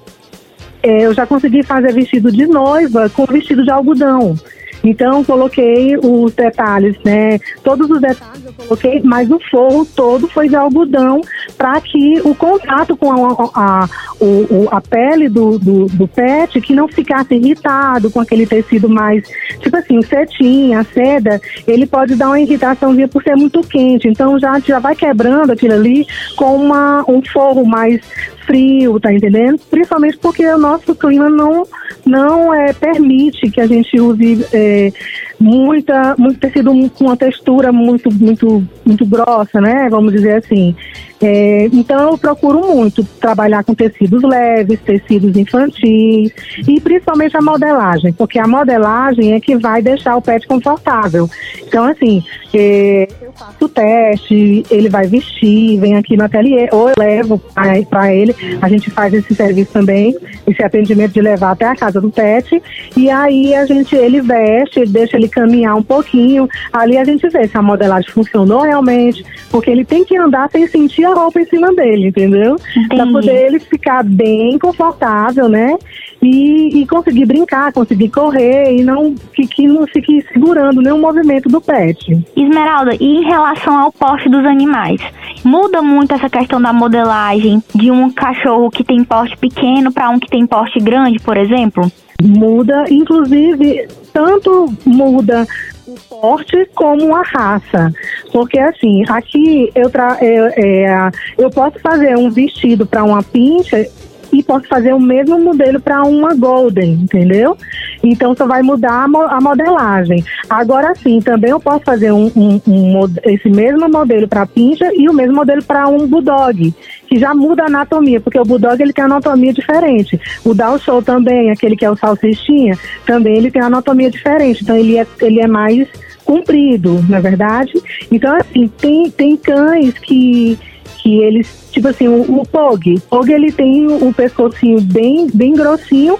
é, 0.81 1.05
eu 1.05 1.13
já 1.13 1.27
consegui 1.27 1.63
fazer 1.63 1.93
vestido 1.93 2.31
de 2.31 2.47
noiva 2.47 3.09
com 3.09 3.25
vestido 3.25 3.63
de 3.63 3.69
algodão. 3.69 4.35
Então, 4.83 5.23
coloquei 5.23 5.97
os 5.97 6.33
detalhes, 6.33 6.95
né? 7.03 7.39
Todos 7.63 7.89
os 7.89 7.99
detalhes 7.99 8.45
eu 8.45 8.53
coloquei, 8.53 9.01
mas 9.03 9.29
o 9.31 9.39
forro 9.49 9.85
todo 9.85 10.27
foi 10.27 10.47
de 10.47 10.55
algodão 10.55 11.21
para 11.57 11.79
que 11.81 12.21
o 12.23 12.35
contato 12.35 12.95
com 12.95 13.11
a, 13.11 13.49
a, 13.55 13.89
o, 14.25 14.67
a 14.71 14.81
pele 14.81 15.29
do, 15.29 15.57
do, 15.59 15.85
do, 15.85 16.07
pet 16.07 16.59
que 16.61 16.73
não 16.73 16.87
ficasse 16.87 17.35
irritado 17.35 18.09
com 18.09 18.19
aquele 18.19 18.45
tecido 18.45 18.89
mais, 18.89 19.23
tipo 19.59 19.75
assim, 19.77 19.97
o 19.97 20.03
cetim, 20.03 20.73
a 20.73 20.83
seda, 20.83 21.41
ele 21.67 21.85
pode 21.85 22.15
dar 22.15 22.27
uma 22.27 22.39
irritaçãozinha 22.39 23.07
por 23.07 23.23
ser 23.23 23.35
muito 23.35 23.61
quente. 23.61 24.07
Então 24.07 24.39
já, 24.39 24.59
já 24.59 24.79
vai 24.79 24.95
quebrando 24.95 25.51
aquilo 25.51 25.73
ali 25.73 26.05
com 26.35 26.55
uma, 26.55 27.03
um 27.07 27.21
forro 27.21 27.65
mais 27.65 28.01
frio, 28.45 28.99
tá 28.99 29.11
entendendo? 29.11 29.59
Principalmente 29.69 30.17
porque 30.17 30.45
o 30.45 30.57
nosso 30.57 30.95
clima 30.95 31.29
não, 31.29 31.65
não 32.05 32.53
é, 32.53 32.73
permite 32.73 33.49
que 33.49 33.59
a 33.59 33.67
gente 33.67 33.99
use 33.99 34.45
é, 34.53 34.91
muita, 35.39 36.15
muito 36.17 36.39
tecido 36.39 36.71
com 36.91 37.05
uma 37.05 37.17
textura 37.17 37.71
muito, 37.71 38.13
muito, 38.13 38.63
muito 38.85 39.05
grossa, 39.05 39.59
né? 39.59 39.87
Vamos 39.89 40.13
dizer 40.13 40.43
assim. 40.43 40.75
É, 41.21 41.65
então 41.71 42.11
eu 42.11 42.17
procuro 42.17 42.59
muito 42.75 43.03
trabalhar 43.19 43.63
com 43.63 43.73
tecidos 43.73 44.21
leves, 44.21 44.79
tecidos 44.81 45.35
infantis 45.37 46.31
e 46.67 46.79
principalmente 46.81 47.37
a 47.37 47.41
modelagem, 47.41 48.11
porque 48.11 48.37
a 48.37 48.47
modelagem 48.47 49.33
é 49.33 49.39
que 49.39 49.55
vai 49.55 49.81
deixar 49.81 50.17
o 50.17 50.21
pet 50.21 50.45
confortável. 50.45 51.29
Então, 51.65 51.85
assim, 51.85 52.23
é, 52.53 53.07
eu 53.21 53.31
faço 53.33 53.65
o 53.65 53.69
teste, 53.69 54.63
ele 54.69 54.89
vai 54.89 55.07
vestir, 55.07 55.79
vem 55.79 55.95
aqui 55.95 56.17
no 56.17 56.25
ateliê, 56.25 56.69
ou 56.71 56.89
eu 56.89 56.95
levo 56.97 57.41
para 57.89 58.13
ele, 58.13 58.35
a 58.61 58.67
gente 58.67 58.89
faz 58.91 59.13
esse 59.13 59.33
serviço 59.33 59.71
também, 59.71 60.15
esse 60.45 60.61
atendimento 60.63 61.13
de 61.13 61.21
levar 61.21 61.51
até 61.51 61.65
a 61.65 61.75
casa 61.75 61.99
do 61.99 62.09
pet, 62.09 62.61
e 62.95 63.09
aí 63.09 63.55
a 63.55 63.65
gente, 63.65 63.95
ele 63.95 64.21
veste, 64.21 64.85
deixa 64.85 65.17
ele 65.17 65.24
caminhar 65.27 65.75
um 65.75 65.83
pouquinho, 65.83 66.47
ali 66.71 66.97
a 66.97 67.03
gente 67.03 67.27
vê 67.29 67.47
se 67.47 67.57
a 67.57 67.61
modelagem 67.61 68.09
funcionou 68.09 68.61
realmente, 68.61 69.25
porque 69.49 69.69
ele 69.69 69.85
tem 69.85 70.03
que 70.03 70.17
andar 70.17 70.49
sem 70.49 70.67
sentir 70.67 71.05
a 71.05 71.13
roupa 71.13 71.39
em 71.39 71.45
cima 71.45 71.73
dele, 71.73 72.07
entendeu? 72.07 72.55
Para 72.87 73.07
poder 73.07 73.47
ele 73.47 73.59
ficar 73.59 74.03
bem 74.03 74.57
confortável, 74.57 75.47
né? 75.47 75.77
E, 76.21 76.81
e, 76.81 76.87
conseguir 76.87 77.25
brincar, 77.25 77.71
conseguir 77.71 78.09
correr 78.09 78.73
e 78.75 78.83
não 78.83 79.13
que, 79.33 79.45
que 79.45 79.67
não 79.67 79.85
fique 79.85 80.25
segurando 80.33 80.81
nenhum 80.81 80.99
movimento 80.99 81.47
do 81.47 81.61
pet. 81.61 82.25
Esmeralda, 82.35 82.95
e 82.99 83.17
em 83.17 83.23
relação 83.23 83.77
ao 83.77 83.91
porte 83.91 84.27
dos 84.27 84.43
animais? 84.43 84.99
Muda 85.43 85.83
muito 85.83 86.13
essa 86.13 86.29
questão 86.29 86.59
da 86.59 86.73
modelagem 86.73 87.61
de 87.75 87.91
um 87.91 88.09
cachorro 88.09 88.71
que 88.71 88.83
tem 88.83 89.03
porte 89.03 89.37
pequeno 89.37 89.91
para 89.91 90.09
um 90.09 90.19
que 90.19 90.27
tem 90.27 90.47
porte 90.47 90.79
grande, 90.79 91.19
por 91.19 91.37
exemplo? 91.37 91.91
Muda, 92.21 92.85
inclusive, 92.89 93.87
tanto 94.15 94.73
muda 94.85 95.45
o 95.85 95.99
porte 96.09 96.65
como 96.73 97.13
a 97.13 97.21
raça. 97.21 97.91
Porque 98.31 98.57
assim, 98.57 99.03
aqui 99.09 99.69
eu, 99.75 99.89
tra 99.89 100.17
eu, 100.21 100.45
é, 100.55 101.11
eu 101.37 101.49
posso 101.49 101.77
fazer 101.79 102.17
um 102.17 102.31
vestido 102.31 102.85
para 102.85 103.03
uma 103.03 103.21
pincha 103.21 103.85
e 104.31 104.41
posso 104.41 104.67
fazer 104.67 104.93
o 104.93 104.99
mesmo 104.99 105.39
modelo 105.39 105.79
para 105.79 106.01
uma 106.03 106.33
Golden, 106.33 106.93
entendeu? 106.93 107.57
Então 108.03 108.35
só 108.35 108.47
vai 108.47 108.61
mudar 108.61 109.03
a, 109.03 109.07
mo 109.07 109.21
a 109.21 109.41
modelagem. 109.41 110.23
Agora 110.49 110.93
sim, 110.95 111.19
também 111.19 111.51
eu 111.51 111.59
posso 111.59 111.83
fazer 111.83 112.11
um, 112.11 112.31
um, 112.35 112.61
um 112.67 113.05
esse 113.23 113.49
mesmo 113.49 113.89
modelo 113.89 114.27
para 114.27 114.45
pincha 114.45 114.89
e 114.93 115.09
o 115.09 115.13
mesmo 115.13 115.35
modelo 115.35 115.63
para 115.63 115.87
um 115.87 116.07
Bulldog, 116.07 116.73
que 117.15 117.19
já 117.19 117.33
muda 117.33 117.63
a 117.63 117.67
anatomia, 117.67 118.19
porque 118.19 118.37
o 118.37 118.43
Bulldog 118.43 118.81
ele 118.81 118.91
tem 118.91 119.05
anatomia 119.05 119.53
diferente. 119.53 120.19
O 120.43 120.53
Down 120.53 120.77
Show 120.77 121.01
também, 121.01 121.49
aquele 121.49 121.77
que 121.77 121.85
é 121.85 121.89
o 121.89 121.95
salsichinha, 121.95 122.77
também 123.05 123.37
ele 123.37 123.49
tem 123.49 123.61
anatomia 123.61 124.11
diferente. 124.11 124.61
Então 124.61 124.75
ele 124.75 124.97
é, 124.97 125.07
ele 125.21 125.39
é 125.39 125.47
mais 125.47 125.87
comprido, 126.25 127.01
na 127.07 127.17
é 127.17 127.21
verdade. 127.21 127.71
Então, 128.11 128.35
assim, 128.35 128.67
tem, 128.67 129.09
tem 129.09 129.37
cães 129.37 129.97
que 129.97 130.59
que 130.97 131.21
eles, 131.21 131.69
tipo 131.71 131.87
assim, 131.87 132.07
o, 132.07 132.39
o 132.39 132.47
Pog, 132.47 132.99
Pog 133.07 133.31
ele 133.31 133.51
tem 133.51 133.85
o, 133.85 134.07
o 134.07 134.13
pescocinho 134.13 134.81
bem, 134.81 135.27
bem 135.31 135.53
grossinho, 135.53 136.17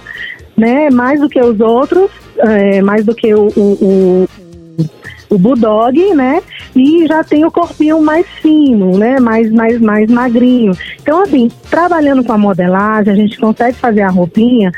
né, 0.56 0.90
mais 0.90 1.18
do 1.20 1.28
que 1.28 1.40
os 1.40 1.58
outros, 1.58 2.08
é, 2.38 2.80
mais 2.82 3.04
do 3.04 3.12
que 3.12 3.34
o, 3.34 3.48
o, 3.48 3.72
o, 3.82 4.28
o 5.36 5.38
Bulldog, 5.38 6.14
né, 6.14 6.42
e 6.74 7.06
já 7.06 7.22
tem 7.22 7.44
o 7.44 7.50
corpinho 7.50 8.00
mais 8.00 8.26
fino, 8.40 8.98
né, 8.98 9.20
mais, 9.20 9.50
mais, 9.52 9.78
mais 9.80 10.10
magrinho. 10.10 10.72
Então, 11.00 11.22
assim, 11.22 11.50
trabalhando 11.70 12.24
com 12.24 12.32
a 12.32 12.38
modelagem, 12.38 13.12
a 13.12 13.16
gente 13.16 13.38
consegue 13.38 13.76
fazer 13.76 14.02
a 14.02 14.08
roupinha 14.08 14.72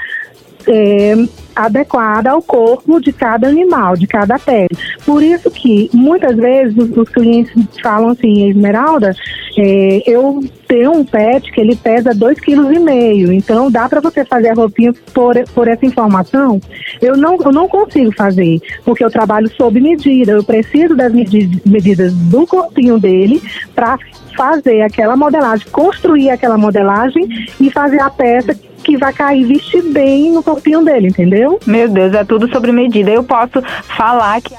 é, 0.69 1.15
adequada 1.57 2.31
ao 2.31 2.43
corpo 2.43 3.01
de 3.01 3.13
cada 3.13 3.49
animal, 3.49 3.97
de 3.97 4.07
cada 4.07 4.39
pele. 4.39 4.69
Por 5.05 5.23
isso 5.23 5.51
que 5.51 5.91
muitas 5.93 6.37
vezes 6.37 6.77
os, 6.77 6.97
os 6.97 7.09
clientes 7.09 7.53
falam 7.83 8.11
assim, 8.11 8.49
Esmeralda, 8.49 9.13
é, 9.57 10.03
eu 10.07 10.41
tenho 10.69 10.93
um 10.93 11.05
pet 11.05 11.51
que 11.51 11.61
ele 11.61 11.75
pesa 11.75 12.11
2,5 12.11 12.37
kg, 12.45 13.35
então 13.35 13.71
dá 13.71 13.89
para 13.89 14.01
você 14.01 14.25
fazer 14.25 14.51
a 14.51 14.55
roupinha 14.55 14.93
por, 15.13 15.35
por 15.55 15.67
essa 15.67 15.85
informação? 15.85 16.61
Eu 17.01 17.17
não, 17.17 17.37
eu 17.45 17.51
não 17.51 17.67
consigo 17.67 18.15
fazer, 18.15 18.61
porque 18.85 19.05
eu 19.05 19.11
trabalho 19.11 19.51
sob 19.57 19.81
medida, 19.81 20.33
eu 20.33 20.45
preciso 20.45 20.95
das 20.95 21.13
medidas 21.13 22.13
do 22.13 22.47
corpinho 22.47 23.01
dele 23.01 23.43
para 23.75 23.99
fazer 24.37 24.83
aquela 24.83 25.17
modelagem, 25.17 25.67
construir 25.73 26.31
aquela 26.31 26.57
modelagem 26.57 27.29
e 27.61 27.69
fazer 27.73 28.01
a 28.01 28.09
peça 28.09 28.55
que 28.89 28.97
vai 28.97 29.13
cair 29.13 29.45
vestir 29.45 29.83
bem 29.83 30.33
no 30.33 30.43
corpinho 30.43 30.83
dele, 30.83 31.09
entendeu? 31.09 31.61
Meu 31.67 31.91
Deus, 31.91 32.15
é 32.15 32.25
tudo 32.25 32.51
sobre 32.51 32.73
medida. 32.73 33.11
Eu 33.11 33.23
posso 33.23 33.61
falar 33.99 34.41
que 34.41 34.55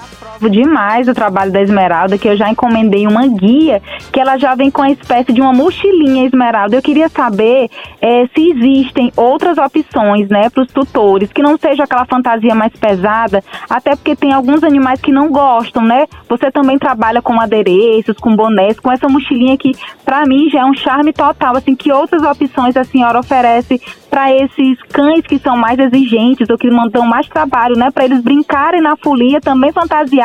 demais 0.47 1.07
o 1.07 1.13
trabalho 1.13 1.51
da 1.51 1.61
Esmeralda, 1.61 2.17
que 2.17 2.27
eu 2.27 2.37
já 2.37 2.49
encomendei 2.49 3.07
uma 3.07 3.25
guia, 3.25 3.81
que 4.11 4.19
ela 4.19 4.37
já 4.37 4.53
vem 4.53 4.69
com 4.69 4.83
uma 4.83 4.91
espécie 4.91 5.33
de 5.33 5.41
uma 5.41 5.51
mochilinha 5.51 6.27
Esmeralda. 6.27 6.75
Eu 6.75 6.81
queria 6.81 7.09
saber 7.09 7.69
é, 7.99 8.27
se 8.27 8.51
existem 8.51 9.11
outras 9.15 9.57
opções, 9.57 10.29
né, 10.29 10.49
para 10.49 10.61
os 10.61 10.71
tutores, 10.71 11.33
que 11.33 11.41
não 11.41 11.57
seja 11.57 11.83
aquela 11.83 12.05
fantasia 12.05 12.53
mais 12.53 12.73
pesada, 12.73 13.43
até 13.69 13.95
porque 13.95 14.15
tem 14.15 14.31
alguns 14.33 14.63
animais 14.63 15.01
que 15.01 15.11
não 15.11 15.31
gostam, 15.31 15.83
né? 15.83 16.05
Você 16.27 16.51
também 16.51 16.77
trabalha 16.77 17.21
com 17.21 17.39
adereços, 17.39 18.17
com 18.17 18.35
bonés, 18.35 18.79
com 18.79 18.91
essa 18.91 19.07
mochilinha 19.07 19.57
que, 19.57 19.71
para 20.05 20.25
mim, 20.25 20.49
já 20.49 20.61
é 20.61 20.65
um 20.65 20.73
charme 20.73 21.13
total. 21.13 21.57
Assim, 21.57 21.75
que 21.75 21.91
outras 21.91 22.21
opções 22.21 22.75
a 22.77 22.83
senhora 22.83 23.19
oferece 23.19 23.81
para 24.09 24.33
esses 24.33 24.81
cães 24.91 25.21
que 25.21 25.39
são 25.39 25.55
mais 25.55 25.79
exigentes 25.79 26.49
ou 26.49 26.57
que 26.57 26.69
mandam 26.69 27.05
mais 27.05 27.27
trabalho, 27.27 27.77
né? 27.77 27.89
Para 27.91 28.05
eles 28.05 28.21
brincarem 28.21 28.81
na 28.81 28.97
folia, 28.97 29.39
também 29.39 29.71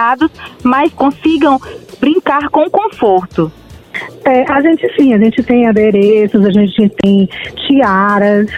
fantasiados, 0.04 0.30
mas 0.62 0.92
consigam 0.92 1.60
brincar 2.00 2.48
com 2.50 2.68
conforto. 2.68 3.50
É, 4.24 4.50
a 4.50 4.60
gente 4.60 4.86
sim, 4.96 5.14
a 5.14 5.18
gente 5.18 5.42
tem 5.42 5.66
adereços, 5.66 6.44
a 6.44 6.50
gente 6.50 6.88
tem 7.02 7.28
tiaras, 7.66 8.48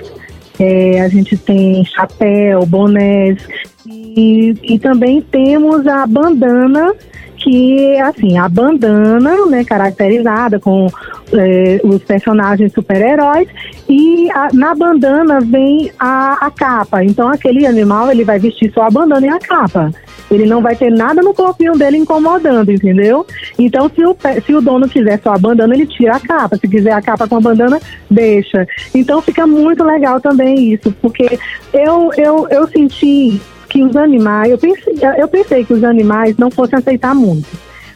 é, 0.59 1.01
a 1.01 1.09
gente 1.09 1.37
tem 1.37 1.85
chapéu, 1.85 2.65
bonés 2.65 3.47
e, 3.87 4.55
e 4.63 4.79
também 4.79 5.21
temos 5.21 5.87
a 5.87 6.07
bandana 6.07 6.95
que 7.37 7.97
assim 8.01 8.39
a 8.39 8.49
bandana, 8.49 9.47
né, 9.47 9.63
caracterizada 9.65 10.59
com 10.59 10.87
é, 11.33 11.81
os 11.85 12.03
personagens 12.03 12.73
super-heróis 12.73 13.49
e 13.89 14.31
a, 14.31 14.49
na 14.53 14.75
bandana 14.75 15.41
vem 15.41 15.93
a, 15.99 16.47
a 16.47 16.51
capa. 16.51 17.05
Então 17.05 17.29
aquele 17.29 17.67
animal 17.67 18.11
ele 18.11 18.25
vai 18.25 18.39
vestir 18.39 18.73
só 18.73 18.83
a 18.83 18.91
bandana 18.91 19.27
e 19.27 19.29
a 19.29 19.39
capa. 19.39 19.93
Ele 20.31 20.45
não 20.45 20.61
vai 20.61 20.75
ter 20.75 20.91
nada 20.91 21.23
no 21.23 21.33
corpinho 21.33 21.75
dele 21.75 21.99
incomodando, 21.99 22.71
entendeu? 22.71 23.27
Então, 23.59 23.89
se 23.89 24.05
o, 24.05 24.17
se 24.45 24.55
o 24.55 24.61
dono 24.61 24.89
quiser 24.89 25.21
só 25.23 25.35
a 25.35 25.39
bandana, 25.39 25.75
ele 25.75 25.87
tira 25.87 26.17
a 26.17 26.21
capa. 26.21 26.57
Se 26.57 26.67
quiser 26.69 26.93
a 26.93 27.03
capa 27.03 27.29
com 27.29 27.37
a 27.37 27.41
bandana, 27.41 27.81
deixa. 28.11 28.67
Então, 28.95 29.23
fica 29.23 29.47
muito 29.47 29.85
legal 29.85 30.21
também 30.21 30.73
isso, 30.73 30.93
porque 31.01 31.39
eu, 31.73 32.11
eu, 32.17 32.49
eu 32.49 32.67
senti 32.69 33.41
que 33.69 33.83
os 33.83 33.97
animais, 33.97 34.51
eu 34.51 34.59
pensei, 34.59 34.95
eu 35.19 35.29
pensei 35.29 35.65
que 35.65 35.73
os 35.73 35.85
animais 35.85 36.37
não 36.37 36.51
fossem 36.51 36.79
aceitar 36.79 37.15
muito, 37.15 37.49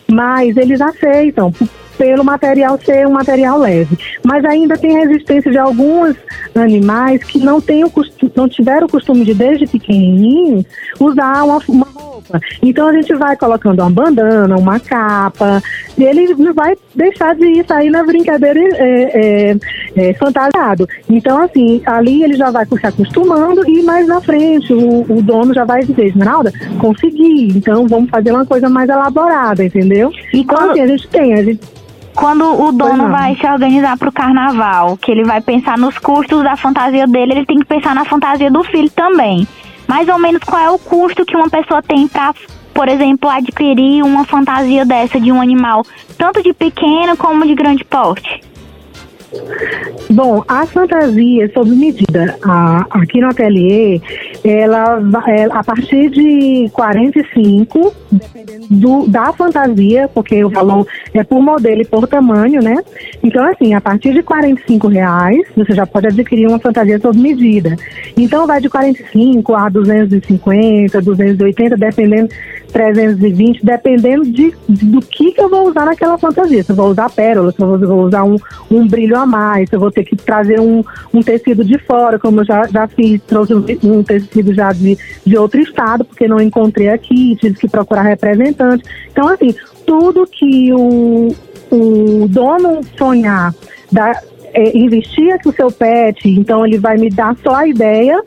mas 0.09 0.57
eles 0.57 0.81
aceitam 0.81 1.53
pelo 2.01 2.25
material 2.25 2.81
ser 2.83 3.07
um 3.07 3.13
material 3.13 3.59
leve. 3.59 3.99
Mas 4.25 4.43
ainda 4.47 4.79
tem 4.79 4.95
resistência 4.95 5.51
de 5.51 5.59
alguns 5.59 6.17
animais 6.55 7.23
que 7.23 7.39
não, 7.39 7.61
têm 7.61 7.85
o 7.85 7.91
costume, 7.91 8.33
não 8.35 8.49
tiveram 8.49 8.87
o 8.87 8.91
costume 8.91 9.23
de, 9.23 9.35
desde 9.35 9.67
pequenininhos, 9.67 10.65
usar 10.99 11.45
uma, 11.45 11.59
uma 11.69 11.87
roupa. 12.31 12.41
Então 12.63 12.89
a 12.89 12.93
gente 12.93 13.15
vai 13.15 13.37
colocando 13.37 13.81
uma 13.81 13.91
bandana, 13.91 14.57
uma 14.57 14.79
capa, 14.79 15.63
e 15.99 16.05
ele 16.05 16.35
não 16.35 16.55
vai 16.55 16.77
deixar 16.95 17.35
de 17.35 17.47
ir 17.47 17.67
sair 17.67 17.91
na 17.91 18.05
brincadeira 18.05 18.61
é, 18.61 18.71
é, 18.77 19.57
é, 19.97 20.15
fantasiado. 20.15 20.89
Então, 21.09 21.43
assim, 21.43 21.83
ali 21.85 22.23
ele 22.23 22.35
já 22.35 22.51
vai 22.51 22.65
se 22.65 22.87
acostumando 22.87 23.69
e 23.69 23.83
mais 23.83 24.07
na 24.07 24.21
frente 24.21 24.73
o, 24.73 25.01
o 25.13 25.23
dono 25.23 25.53
já 25.53 25.65
vai 25.65 25.83
dizer, 25.83 26.07
Esmeralda, 26.07 26.53
consegui, 26.79 27.49
então 27.57 27.87
vamos 27.87 28.11
fazer 28.11 28.31
uma 28.31 28.47
coisa 28.47 28.69
mais 28.69 28.89
elaborada, 28.89 29.65
entendeu? 29.65 30.13
E 30.33 30.41
então, 30.41 30.57
quando... 30.57 30.71
assim, 30.71 30.81
a 30.81 30.87
gente 30.87 31.09
tem, 31.09 31.35
a 31.35 31.43
gente 31.43 31.61
quando 32.15 32.45
o 32.45 32.73
dono 32.73 33.09
vai 33.09 33.37
se 33.37 33.47
organizar 33.47 33.97
para 33.97 34.09
o 34.09 34.13
carnaval, 34.13 34.97
que 34.97 35.13
ele 35.13 35.25
vai 35.25 35.41
pensar 35.41 35.79
nos 35.79 35.97
custos 35.97 36.43
da 36.43 36.57
fantasia 36.57 37.07
dele, 37.07 37.33
ele 37.33 37.47
tem 37.47 37.59
que 37.59 37.65
pensar 37.65 37.95
na 37.95 38.05
fantasia 38.05 38.51
do 38.51 38.63
filho 38.65 38.91
também. 38.91 39.47
Mais 39.91 40.09
ou 40.09 40.21
menos 40.21 40.41
qual 40.45 40.63
é 40.63 40.71
o 40.71 40.79
custo 40.79 41.27
que 41.27 41.35
uma 41.35 41.51
pessoa 41.51 41.83
tem 41.83 42.07
para, 42.07 42.33
por 42.73 42.89
exemplo, 42.89 43.29
adquirir 43.29 44.05
uma 44.05 44.25
fantasia 44.25 44.87
dessa 44.87 45.21
de 45.21 45.33
um 45.33 45.43
animal, 45.43 45.85
tanto 46.17 46.41
de 46.45 46.53
pequeno 46.53 47.17
como 47.17 47.45
de 47.45 47.57
grande 47.57 47.85
porte? 47.85 48.41
Bom, 50.11 50.43
a 50.49 50.67
fantasia 50.67 51.51
sob 51.55 51.71
medida 51.71 52.37
a, 52.43 52.85
aqui 52.91 53.21
no 53.21 53.29
ateliê, 53.29 54.01
ela, 54.43 55.01
é, 55.29 55.45
a 55.45 55.63
partir 55.63 56.11
de 56.11 56.69
45, 56.73 57.95
dependendo 58.11 58.67
do, 58.69 59.07
da 59.07 59.33
fantasia, 59.33 60.09
porque 60.13 60.45
o 60.45 60.51
valor 60.51 60.87
é 61.15 61.23
por 61.23 61.41
modelo 61.41 61.83
e 61.83 61.85
por 61.85 62.09
tamanho, 62.09 62.61
né? 62.61 62.77
Então, 63.23 63.45
assim, 63.45 63.75
a 63.75 63.81
partir 63.81 64.13
de 64.13 64.23
45 64.23 64.89
reais, 64.89 65.47
você 65.57 65.75
já 65.75 65.87
pode 65.87 66.09
adquirir 66.09 66.49
uma 66.49 66.59
fantasia 66.59 66.99
sob 66.99 67.19
medida. 67.19 67.77
Então, 68.17 68.47
vai 68.47 68.61
de 68.61 68.69
45 68.69 69.55
a 69.55 69.69
250, 69.69 71.01
280, 71.01 71.77
dependendo 71.77 72.29
320, 72.71 73.65
dependendo 73.65 74.25
de, 74.25 74.55
de, 74.69 74.87
do 74.87 75.01
que, 75.01 75.33
que 75.33 75.41
eu 75.41 75.49
vou 75.49 75.69
usar 75.69 75.85
naquela 75.85 76.17
fantasia. 76.19 76.63
Se 76.63 76.71
eu 76.71 76.77
vou 76.77 76.89
usar 76.89 77.11
pérola, 77.11 77.53
se 77.53 77.61
eu 77.61 77.79
vou 77.79 78.05
usar 78.05 78.25
um, 78.25 78.37
um 78.71 78.87
brilho 78.87 79.17
a 79.17 79.27
mais, 79.27 79.69
se 79.69 79.77
eu 79.77 79.81
vou 79.81 79.91
ter 79.91 80.05
que 80.05 80.17
trazer 80.17 80.61
um, 80.61 80.83
um 81.13 81.23
tecido 81.23 81.65
de 81.65 81.79
fora, 81.79 82.19
como 82.19 82.41
eu 82.41 82.45
já, 82.45 82.67
já 82.67 82.87
fiz, 82.89 83.21
trouxe 83.23 83.55
um, 83.55 84.03
tecido 84.03 84.55
já 84.55 84.73
de, 84.73 84.97
de 85.25 85.37
outro 85.37 85.61
estado, 85.61 86.05
porque 86.05 86.27
não 86.27 86.41
encontrei 86.41 86.89
aqui, 86.89 87.37
tive 87.37 87.57
que 87.57 87.69
procurar 87.69 88.03
representante. 88.03 88.85
Então, 89.11 89.29
assim, 89.29 89.55
tudo 89.87 90.27
que 90.27 90.73
o, 90.73 91.35
o 91.71 92.29
dono 92.29 92.81
sonhar, 92.97 93.55
da, 93.91 94.21
é, 94.53 94.77
investir 94.77 95.33
aqui 95.33 95.49
o 95.49 95.53
seu 95.53 95.71
pet, 95.71 96.29
então 96.29 96.67
ele 96.67 96.79
vai 96.79 96.97
me 96.97 97.11
dar 97.11 97.37
só 97.43 97.57
a 97.57 97.69
ideia 97.69 98.23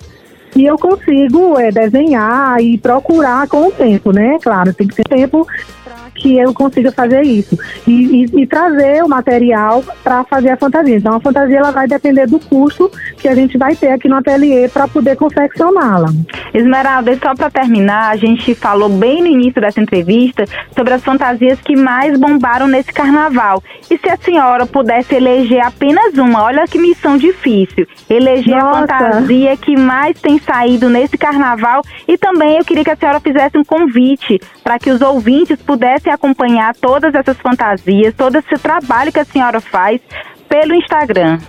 e 0.56 0.66
eu 0.66 0.78
consigo 0.78 1.60
é, 1.60 1.72
desenhar 1.72 2.62
e 2.62 2.78
procurar 2.78 3.48
com 3.48 3.68
o 3.68 3.72
tempo, 3.72 4.12
né? 4.12 4.38
Claro, 4.42 4.74
tem 4.74 4.88
que 4.88 4.96
ter 4.96 5.04
tempo 5.04 5.48
para 5.84 6.03
que 6.24 6.38
eu 6.38 6.54
consiga 6.54 6.90
fazer 6.90 7.22
isso 7.24 7.60
e, 7.86 8.24
e, 8.24 8.44
e 8.44 8.48
trazer 8.48 9.04
o 9.04 9.10
material 9.10 9.84
para 10.02 10.24
fazer 10.24 10.52
a 10.52 10.58
fantasia. 10.58 10.96
Então 10.96 11.16
a 11.16 11.20
fantasia 11.20 11.58
ela 11.58 11.72
vai 11.72 11.86
depender 11.86 12.26
do 12.28 12.40
custo 12.40 12.90
que 13.18 13.28
a 13.28 13.36
gente 13.36 13.58
vai 13.58 13.76
ter 13.76 13.90
aqui 13.90 14.08
no 14.08 14.16
ateliê 14.16 14.70
para 14.70 14.88
poder 14.88 15.18
confeccioná-la. 15.18 16.08
Esmeralda, 16.54 17.14
só 17.22 17.36
para 17.36 17.50
terminar, 17.50 18.12
a 18.12 18.16
gente 18.16 18.56
falou 18.56 18.88
bem 18.88 19.22
no 19.22 19.28
início 19.28 19.60
dessa 19.60 19.82
entrevista 19.82 20.46
sobre 20.74 20.94
as 20.94 21.04
fantasias 21.04 21.60
que 21.60 21.76
mais 21.76 22.18
bombaram 22.18 22.68
nesse 22.68 22.94
carnaval. 22.94 23.62
E 23.92 23.98
se 23.98 24.10
a 24.10 24.16
senhora 24.16 24.66
pudesse 24.66 25.16
eleger 25.16 25.66
apenas 25.66 26.18
uma, 26.18 26.44
olha 26.44 26.66
que 26.66 26.80
missão 26.80 27.18
difícil, 27.18 27.86
eleger 28.10 28.56
Nossa. 28.56 28.70
a 28.70 28.98
fantasia 29.00 29.58
que 29.58 29.76
mais 29.76 30.20
tem 30.22 30.40
saído 30.40 30.90
nesse 30.90 31.18
carnaval 31.18 31.82
e 32.08 32.18
também 32.18 32.58
eu 32.58 32.64
queria 32.64 32.84
que 32.86 32.92
a 32.92 32.96
senhora 32.96 33.20
fizesse 33.20 33.58
um 33.58 33.64
convite 33.64 34.40
para 34.64 34.80
que 34.80 34.90
os 34.90 35.02
ouvintes 35.02 35.62
pudessem 35.62 36.13
acompanhar 36.14 36.76
todas 36.76 37.14
essas 37.14 37.38
fantasias, 37.38 38.14
todo 38.16 38.38
esse 38.38 38.56
trabalho 38.62 39.12
que 39.12 39.20
a 39.20 39.26
senhora 39.26 39.60
faz 39.60 40.02
pelo 40.48 40.74
Instagram. 40.76 41.40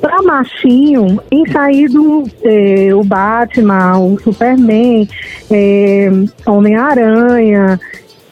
Para 0.00 0.22
machinho, 0.22 1.20
tem 1.30 1.46
saído 1.46 2.24
é, 2.42 2.94
o 2.94 3.04
Batman, 3.04 3.98
o 3.98 4.18
Superman, 4.18 5.08
é, 5.50 6.10
Homem-Aranha, 6.46 7.78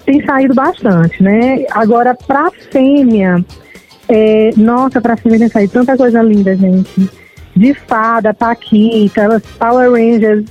tem 0.05 0.25
saído 0.27 0.55
bastante, 0.55 1.23
né? 1.23 1.65
Agora, 1.71 2.15
para 2.15 2.51
fêmea, 2.73 3.45
é, 4.09 4.51
nossa, 4.57 5.01
para 5.01 5.17
fêmea 5.17 5.39
tem 5.39 5.49
saído 5.49 5.73
tanta 5.73 5.97
coisa 5.97 6.21
linda, 6.21 6.57
gente 6.57 7.09
de 7.55 7.75
fada, 7.75 8.33
Paquita, 8.35 9.41
Power 9.59 9.91
Rangers, 9.91 10.45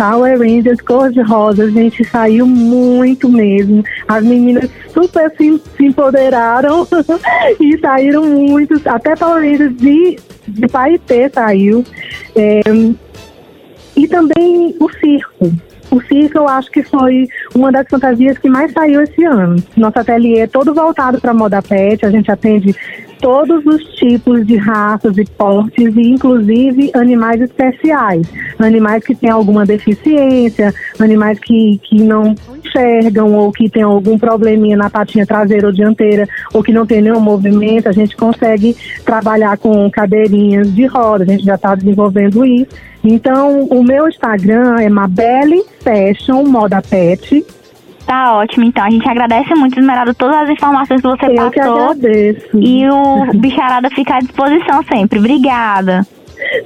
Power 0.00 0.38
Rangers 0.38 0.80
cor-de-rosa, 0.80 1.64
a 1.64 1.68
gente 1.70 2.02
saiu 2.06 2.46
muito 2.46 3.28
mesmo. 3.28 3.84
As 4.08 4.24
meninas 4.24 4.70
super 4.94 5.30
se, 5.36 5.62
se 5.76 5.84
empoderaram 5.84 6.88
e 7.60 7.78
saíram 7.78 8.24
muitos, 8.24 8.86
até 8.86 9.14
Power 9.14 9.42
Rangers 9.42 9.76
de, 9.76 10.18
de 10.48 10.68
Paetê 10.68 11.28
saiu. 11.28 11.84
É, 12.34 12.62
e 13.94 14.08
também 14.08 14.74
o 14.80 14.88
circo. 14.88 15.52
O 15.90 16.00
circo 16.00 16.38
eu 16.38 16.48
acho 16.48 16.70
que 16.70 16.82
foi 16.82 17.28
uma 17.54 17.70
das 17.70 17.86
fantasias 17.86 18.38
que 18.38 18.48
mais 18.48 18.72
saiu 18.72 19.02
esse 19.02 19.22
ano. 19.22 19.62
Nosso 19.76 19.98
ateliê 19.98 20.38
é 20.38 20.46
todo 20.46 20.72
voltado 20.72 21.20
para 21.20 21.34
moda 21.34 21.60
pet, 21.60 22.06
a 22.06 22.10
gente 22.10 22.30
atende 22.30 22.74
todos 23.20 23.64
os 23.66 23.82
tipos 23.96 24.46
de 24.46 24.56
raças 24.56 25.16
e 25.18 25.24
portes, 25.24 25.94
e 25.96 26.10
inclusive 26.10 26.90
animais 26.94 27.40
especiais, 27.40 28.26
animais 28.58 29.04
que 29.04 29.14
têm 29.14 29.30
alguma 29.30 29.64
deficiência, 29.66 30.74
animais 30.98 31.38
que, 31.38 31.78
que 31.82 32.02
não 32.02 32.34
enxergam 32.64 33.34
ou 33.34 33.52
que 33.52 33.68
têm 33.68 33.82
algum 33.82 34.18
probleminha 34.18 34.76
na 34.76 34.88
patinha 34.88 35.26
traseira 35.26 35.66
ou 35.66 35.72
dianteira, 35.72 36.26
ou 36.52 36.62
que 36.62 36.72
não 36.72 36.86
tem 36.86 37.02
nenhum 37.02 37.20
movimento, 37.20 37.88
a 37.88 37.92
gente 37.92 38.16
consegue 38.16 38.76
trabalhar 39.04 39.58
com 39.58 39.90
cadeirinhas 39.90 40.72
de 40.74 40.86
roda, 40.86 41.24
a 41.24 41.26
gente 41.26 41.44
já 41.44 41.54
está 41.54 41.74
desenvolvendo 41.74 42.44
isso. 42.44 42.70
Então, 43.02 43.64
o 43.64 43.82
meu 43.82 44.08
Instagram 44.08 44.76
é 44.78 44.88
Mabelle 44.88 45.62
Fashion 45.80 46.44
Moda 46.44 46.82
Pet, 46.82 47.44
Tá 48.10 48.34
ótimo, 48.34 48.64
então. 48.64 48.84
A 48.84 48.90
gente 48.90 49.08
agradece 49.08 49.54
muito, 49.54 49.78
Esmeralda, 49.78 50.12
todas 50.12 50.34
as 50.38 50.50
informações 50.50 51.00
que 51.00 51.06
você 51.06 51.26
eu 51.26 51.34
passou. 51.36 51.50
que 51.52 51.60
agradeço. 51.60 52.58
E 52.58 52.90
o 52.90 53.38
Bicharada 53.38 53.88
fica 53.88 54.16
à 54.16 54.18
disposição 54.18 54.82
sempre. 54.82 55.20
Obrigada. 55.20 56.04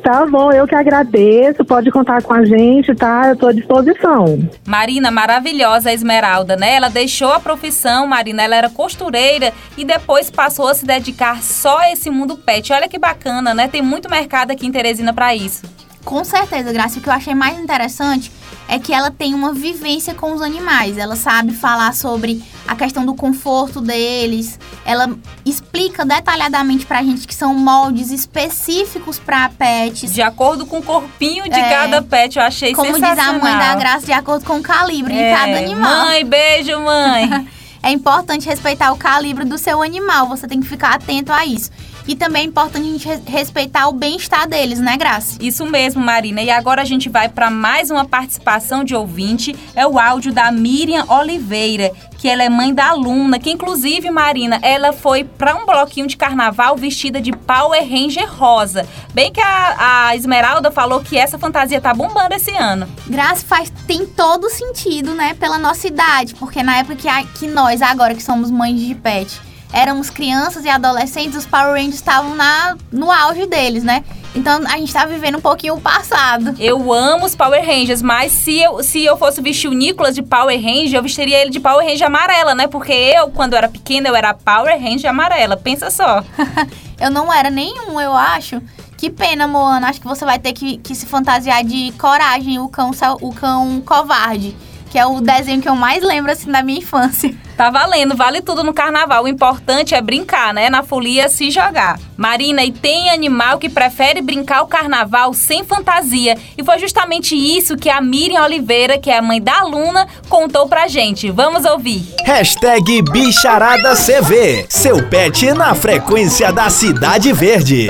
Tá 0.02 0.24
bom, 0.24 0.50
eu 0.52 0.66
que 0.66 0.74
agradeço. 0.74 1.62
Pode 1.62 1.90
contar 1.90 2.22
com 2.22 2.32
a 2.32 2.46
gente, 2.46 2.94
tá? 2.94 3.28
Eu 3.28 3.36
tô 3.36 3.48
à 3.48 3.52
disposição. 3.52 4.48
Marina, 4.66 5.10
maravilhosa 5.10 5.90
a 5.90 5.92
Esmeralda, 5.92 6.56
né? 6.56 6.76
Ela 6.76 6.88
deixou 6.88 7.30
a 7.30 7.38
profissão, 7.38 8.06
Marina, 8.06 8.42
ela 8.42 8.56
era 8.56 8.70
costureira 8.70 9.52
e 9.76 9.84
depois 9.84 10.30
passou 10.30 10.66
a 10.66 10.72
se 10.72 10.86
dedicar 10.86 11.42
só 11.42 11.80
a 11.80 11.92
esse 11.92 12.08
mundo 12.08 12.38
pet. 12.38 12.72
Olha 12.72 12.88
que 12.88 12.98
bacana, 12.98 13.52
né? 13.52 13.68
Tem 13.68 13.82
muito 13.82 14.08
mercado 14.08 14.50
aqui 14.50 14.66
em 14.66 14.72
Teresina 14.72 15.12
para 15.12 15.34
isso. 15.34 15.66
Com 16.06 16.24
certeza, 16.24 16.72
Graça. 16.72 16.98
O 16.98 17.02
que 17.02 17.08
eu 17.10 17.12
achei 17.12 17.34
mais 17.34 17.58
interessante 17.58 18.32
é 18.68 18.78
que 18.78 18.92
ela 18.92 19.10
tem 19.10 19.34
uma 19.34 19.52
vivência 19.52 20.14
com 20.14 20.32
os 20.32 20.40
animais. 20.42 20.96
Ela 20.98 21.16
sabe 21.16 21.52
falar 21.52 21.94
sobre 21.94 22.42
a 22.66 22.74
questão 22.74 23.04
do 23.04 23.14
conforto 23.14 23.80
deles. 23.80 24.58
Ela 24.86 25.14
explica 25.44 26.04
detalhadamente 26.04 26.86
pra 26.86 27.02
gente 27.02 27.26
que 27.26 27.34
são 27.34 27.54
moldes 27.54 28.10
específicos 28.10 29.18
para 29.18 29.48
pets. 29.50 30.12
De 30.12 30.22
acordo 30.22 30.64
com 30.66 30.78
o 30.78 30.82
corpinho 30.82 31.44
de 31.44 31.58
É. 31.58 31.68
cada 31.70 32.02
pet, 32.02 32.38
eu 32.38 32.44
achei 32.44 32.72
Como 32.72 32.90
diz 32.92 33.00
sensacional. 33.00 33.34
a 33.34 33.38
mãe 33.38 33.58
da 33.58 33.74
Graça, 33.74 34.06
de 34.06 34.12
acordo 34.12 34.44
com 34.44 34.56
o 34.58 34.62
calibre 34.62 35.14
É, 35.14 35.30
de 35.34 35.38
cada 35.40 35.58
animal. 35.58 36.06
Mãe, 36.06 36.24
beijo, 36.24 36.78
mãe. 36.80 37.48
É 37.84 37.90
importante 37.90 38.48
respeitar 38.48 38.90
o 38.92 38.96
calibre 38.96 39.44
do 39.44 39.58
seu 39.58 39.82
animal. 39.82 40.26
Você 40.28 40.48
tem 40.48 40.58
que 40.58 40.66
ficar 40.66 40.94
atento 40.94 41.30
a 41.30 41.44
isso. 41.44 41.70
E 42.06 42.14
também 42.14 42.42
é 42.42 42.44
importante 42.46 42.86
a 42.86 42.92
gente 42.92 43.08
res- 43.08 43.22
respeitar 43.26 43.88
o 43.88 43.92
bem-estar 43.92 44.46
deles, 44.46 44.78
né, 44.78 44.96
Graça? 44.96 45.38
Isso 45.40 45.64
mesmo, 45.64 46.02
Marina. 46.02 46.42
E 46.42 46.50
agora 46.50 46.82
a 46.82 46.84
gente 46.84 47.08
vai 47.08 47.28
para 47.28 47.50
mais 47.50 47.90
uma 47.90 48.04
participação 48.04 48.84
de 48.84 48.94
ouvinte. 48.94 49.56
É 49.74 49.86
o 49.86 49.98
áudio 49.98 50.32
da 50.32 50.52
Miriam 50.52 51.04
Oliveira, 51.08 51.90
que 52.18 52.28
ela 52.28 52.42
é 52.42 52.48
mãe 52.50 52.74
da 52.74 52.88
aluna, 52.90 53.38
que 53.38 53.50
inclusive, 53.50 54.10
Marina, 54.10 54.58
ela 54.62 54.92
foi 54.92 55.24
para 55.24 55.54
um 55.56 55.64
bloquinho 55.64 56.06
de 56.06 56.16
carnaval 56.16 56.76
vestida 56.76 57.20
de 57.20 57.32
Power 57.32 57.82
Ranger 57.82 58.30
rosa. 58.30 58.86
Bem 59.14 59.32
que 59.32 59.40
a, 59.40 60.08
a 60.08 60.16
Esmeralda 60.16 60.70
falou 60.70 61.00
que 61.00 61.16
essa 61.16 61.38
fantasia 61.38 61.80
tá 61.80 61.94
bombando 61.94 62.34
esse 62.34 62.50
ano. 62.54 62.86
Graça 63.06 63.44
faz, 63.46 63.72
tem 63.86 64.04
todo 64.06 64.50
sentido, 64.50 65.14
né, 65.14 65.34
pela 65.34 65.58
nossa 65.58 65.86
idade. 65.86 66.34
Porque 66.34 66.62
na 66.62 66.76
época 66.78 66.96
que, 66.96 67.08
a- 67.08 67.24
que 67.24 67.46
nós, 67.46 67.80
agora 67.80 68.14
que 68.14 68.22
somos 68.22 68.50
mães 68.50 68.78
de 68.80 68.94
pet, 68.94 69.40
éramos 69.74 70.08
crianças 70.08 70.64
e 70.64 70.68
adolescentes, 70.68 71.36
os 71.36 71.46
Power 71.46 71.72
Rangers 71.72 71.96
estavam 71.96 72.34
na, 72.36 72.76
no 72.92 73.10
auge 73.10 73.44
deles, 73.46 73.82
né? 73.82 74.04
Então 74.34 74.62
a 74.66 74.78
gente 74.78 74.92
tá 74.92 75.04
vivendo 75.04 75.38
um 75.38 75.40
pouquinho 75.40 75.74
o 75.74 75.80
passado. 75.80 76.54
Eu 76.58 76.92
amo 76.92 77.24
os 77.24 77.34
Power 77.34 77.64
Rangers, 77.64 78.00
mas 78.00 78.32
se 78.32 78.60
eu, 78.60 78.82
se 78.82 79.04
eu 79.04 79.16
fosse 79.16 79.40
vestir 79.40 79.68
o 79.68 79.72
Nicolas 79.72 80.14
de 80.14 80.22
Power 80.22 80.56
Ranger, 80.56 80.94
eu 80.94 81.02
vestiria 81.02 81.40
ele 81.40 81.50
de 81.50 81.60
Power 81.60 81.86
Ranger 81.86 82.06
amarela, 82.06 82.54
né? 82.54 82.66
Porque 82.68 82.92
eu, 82.92 83.28
quando 83.30 83.54
era 83.54 83.68
pequena, 83.68 84.08
eu 84.08 84.16
era 84.16 84.32
Power 84.32 84.80
Ranger 84.80 85.10
amarela. 85.10 85.56
Pensa 85.56 85.90
só. 85.90 86.24
Eu 86.96 87.10
não 87.10 87.30
era 87.30 87.50
nenhum, 87.50 88.00
eu 88.00 88.12
acho. 88.14 88.62
Que 88.96 89.10
pena, 89.10 89.48
Moana. 89.48 89.88
Acho 89.88 90.00
que 90.00 90.06
você 90.06 90.24
vai 90.24 90.38
ter 90.38 90.52
que, 90.52 90.78
que 90.78 90.94
se 90.94 91.06
fantasiar 91.06 91.64
de 91.64 91.92
coragem, 91.98 92.60
o 92.60 92.68
cão, 92.68 92.92
o 93.20 93.34
cão 93.34 93.82
covarde. 93.84 94.56
Que 94.90 94.98
é 94.98 95.04
o 95.04 95.20
desenho 95.20 95.60
que 95.60 95.68
eu 95.68 95.74
mais 95.74 96.04
lembro, 96.04 96.30
assim, 96.30 96.50
da 96.52 96.62
minha 96.62 96.78
infância. 96.78 97.34
Tá 97.56 97.70
valendo, 97.70 98.16
vale 98.16 98.40
tudo 98.40 98.64
no 98.64 98.74
carnaval. 98.74 99.24
O 99.24 99.28
importante 99.28 99.94
é 99.94 100.00
brincar, 100.00 100.52
né? 100.52 100.68
Na 100.68 100.82
folia 100.82 101.28
se 101.28 101.50
jogar. 101.52 102.00
Marina, 102.16 102.64
e 102.64 102.72
tem 102.72 103.10
animal 103.10 103.58
que 103.58 103.68
prefere 103.68 104.20
brincar 104.20 104.62
o 104.62 104.66
carnaval 104.66 105.32
sem 105.32 105.62
fantasia. 105.62 106.36
E 106.58 106.64
foi 106.64 106.78
justamente 106.78 107.36
isso 107.36 107.76
que 107.76 107.88
a 107.88 108.00
Miriam 108.00 108.42
Oliveira, 108.42 108.98
que 108.98 109.10
é 109.10 109.18
a 109.18 109.22
mãe 109.22 109.40
da 109.40 109.60
aluna, 109.60 110.06
contou 110.28 110.68
pra 110.68 110.88
gente. 110.88 111.30
Vamos 111.30 111.64
ouvir. 111.64 112.04
Hashtag 112.24 113.02
BicharadaCV. 113.02 114.66
Seu 114.68 115.08
pet 115.08 115.52
na 115.52 115.74
frequência 115.74 116.52
da 116.52 116.68
Cidade 116.70 117.32
Verde. 117.32 117.88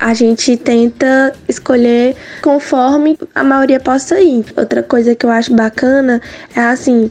a 0.00 0.14
gente 0.14 0.56
tenta 0.56 1.34
escolher 1.48 2.14
conforme 2.42 3.18
a 3.34 3.42
maioria 3.42 3.80
possa 3.80 4.20
ir. 4.20 4.44
Outra 4.56 4.82
coisa 4.82 5.14
que 5.14 5.24
eu 5.24 5.30
acho 5.30 5.54
bacana 5.54 6.20
é 6.54 6.60
assim. 6.60 7.10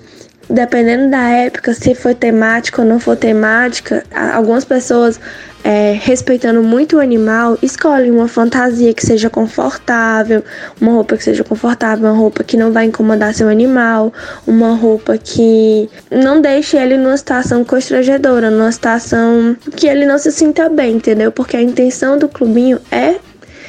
Dependendo 0.50 1.10
da 1.10 1.28
época, 1.30 1.74
se 1.74 1.94
for 1.94 2.16
temática 2.16 2.82
ou 2.82 2.88
não 2.88 3.00
for 3.00 3.18
temática, 3.18 4.04
algumas 4.34 4.64
pessoas, 4.64 5.20
é, 5.62 5.98
respeitando 6.02 6.64
muito 6.64 6.96
o 6.96 7.00
animal, 7.02 7.58
escolhem 7.62 8.12
uma 8.12 8.30
fantasia 8.30 8.94
que 8.94 9.06
seja 9.06 9.30
confortável, 9.30 10.42
uma 10.80 10.94
roupa 10.94 11.18
que 11.18 11.24
seja 11.26 11.44
confortável, 11.44 12.08
uma 12.08 12.18
roupa 12.18 12.46
que 12.46 12.56
não 12.56 12.72
vai 12.72 12.86
incomodar 12.86 13.34
seu 13.34 13.50
animal, 13.50 14.14
uma 14.48 14.74
roupa 14.74 15.18
que 15.18 15.90
não 16.10 16.40
deixe 16.40 16.78
ele 16.78 16.98
numa 16.98 17.18
situação 17.18 17.66
constrangedora, 17.66 18.50
numa 18.50 18.72
situação 18.72 19.58
que 19.76 19.88
ele 19.88 20.06
não 20.06 20.18
se 20.18 20.32
sinta 20.32 20.70
bem, 20.70 20.96
entendeu? 20.96 21.30
Porque 21.30 21.58
a 21.58 21.62
intenção 21.62 22.18
do 22.18 22.30
clubinho 22.30 22.80
é 22.90 23.16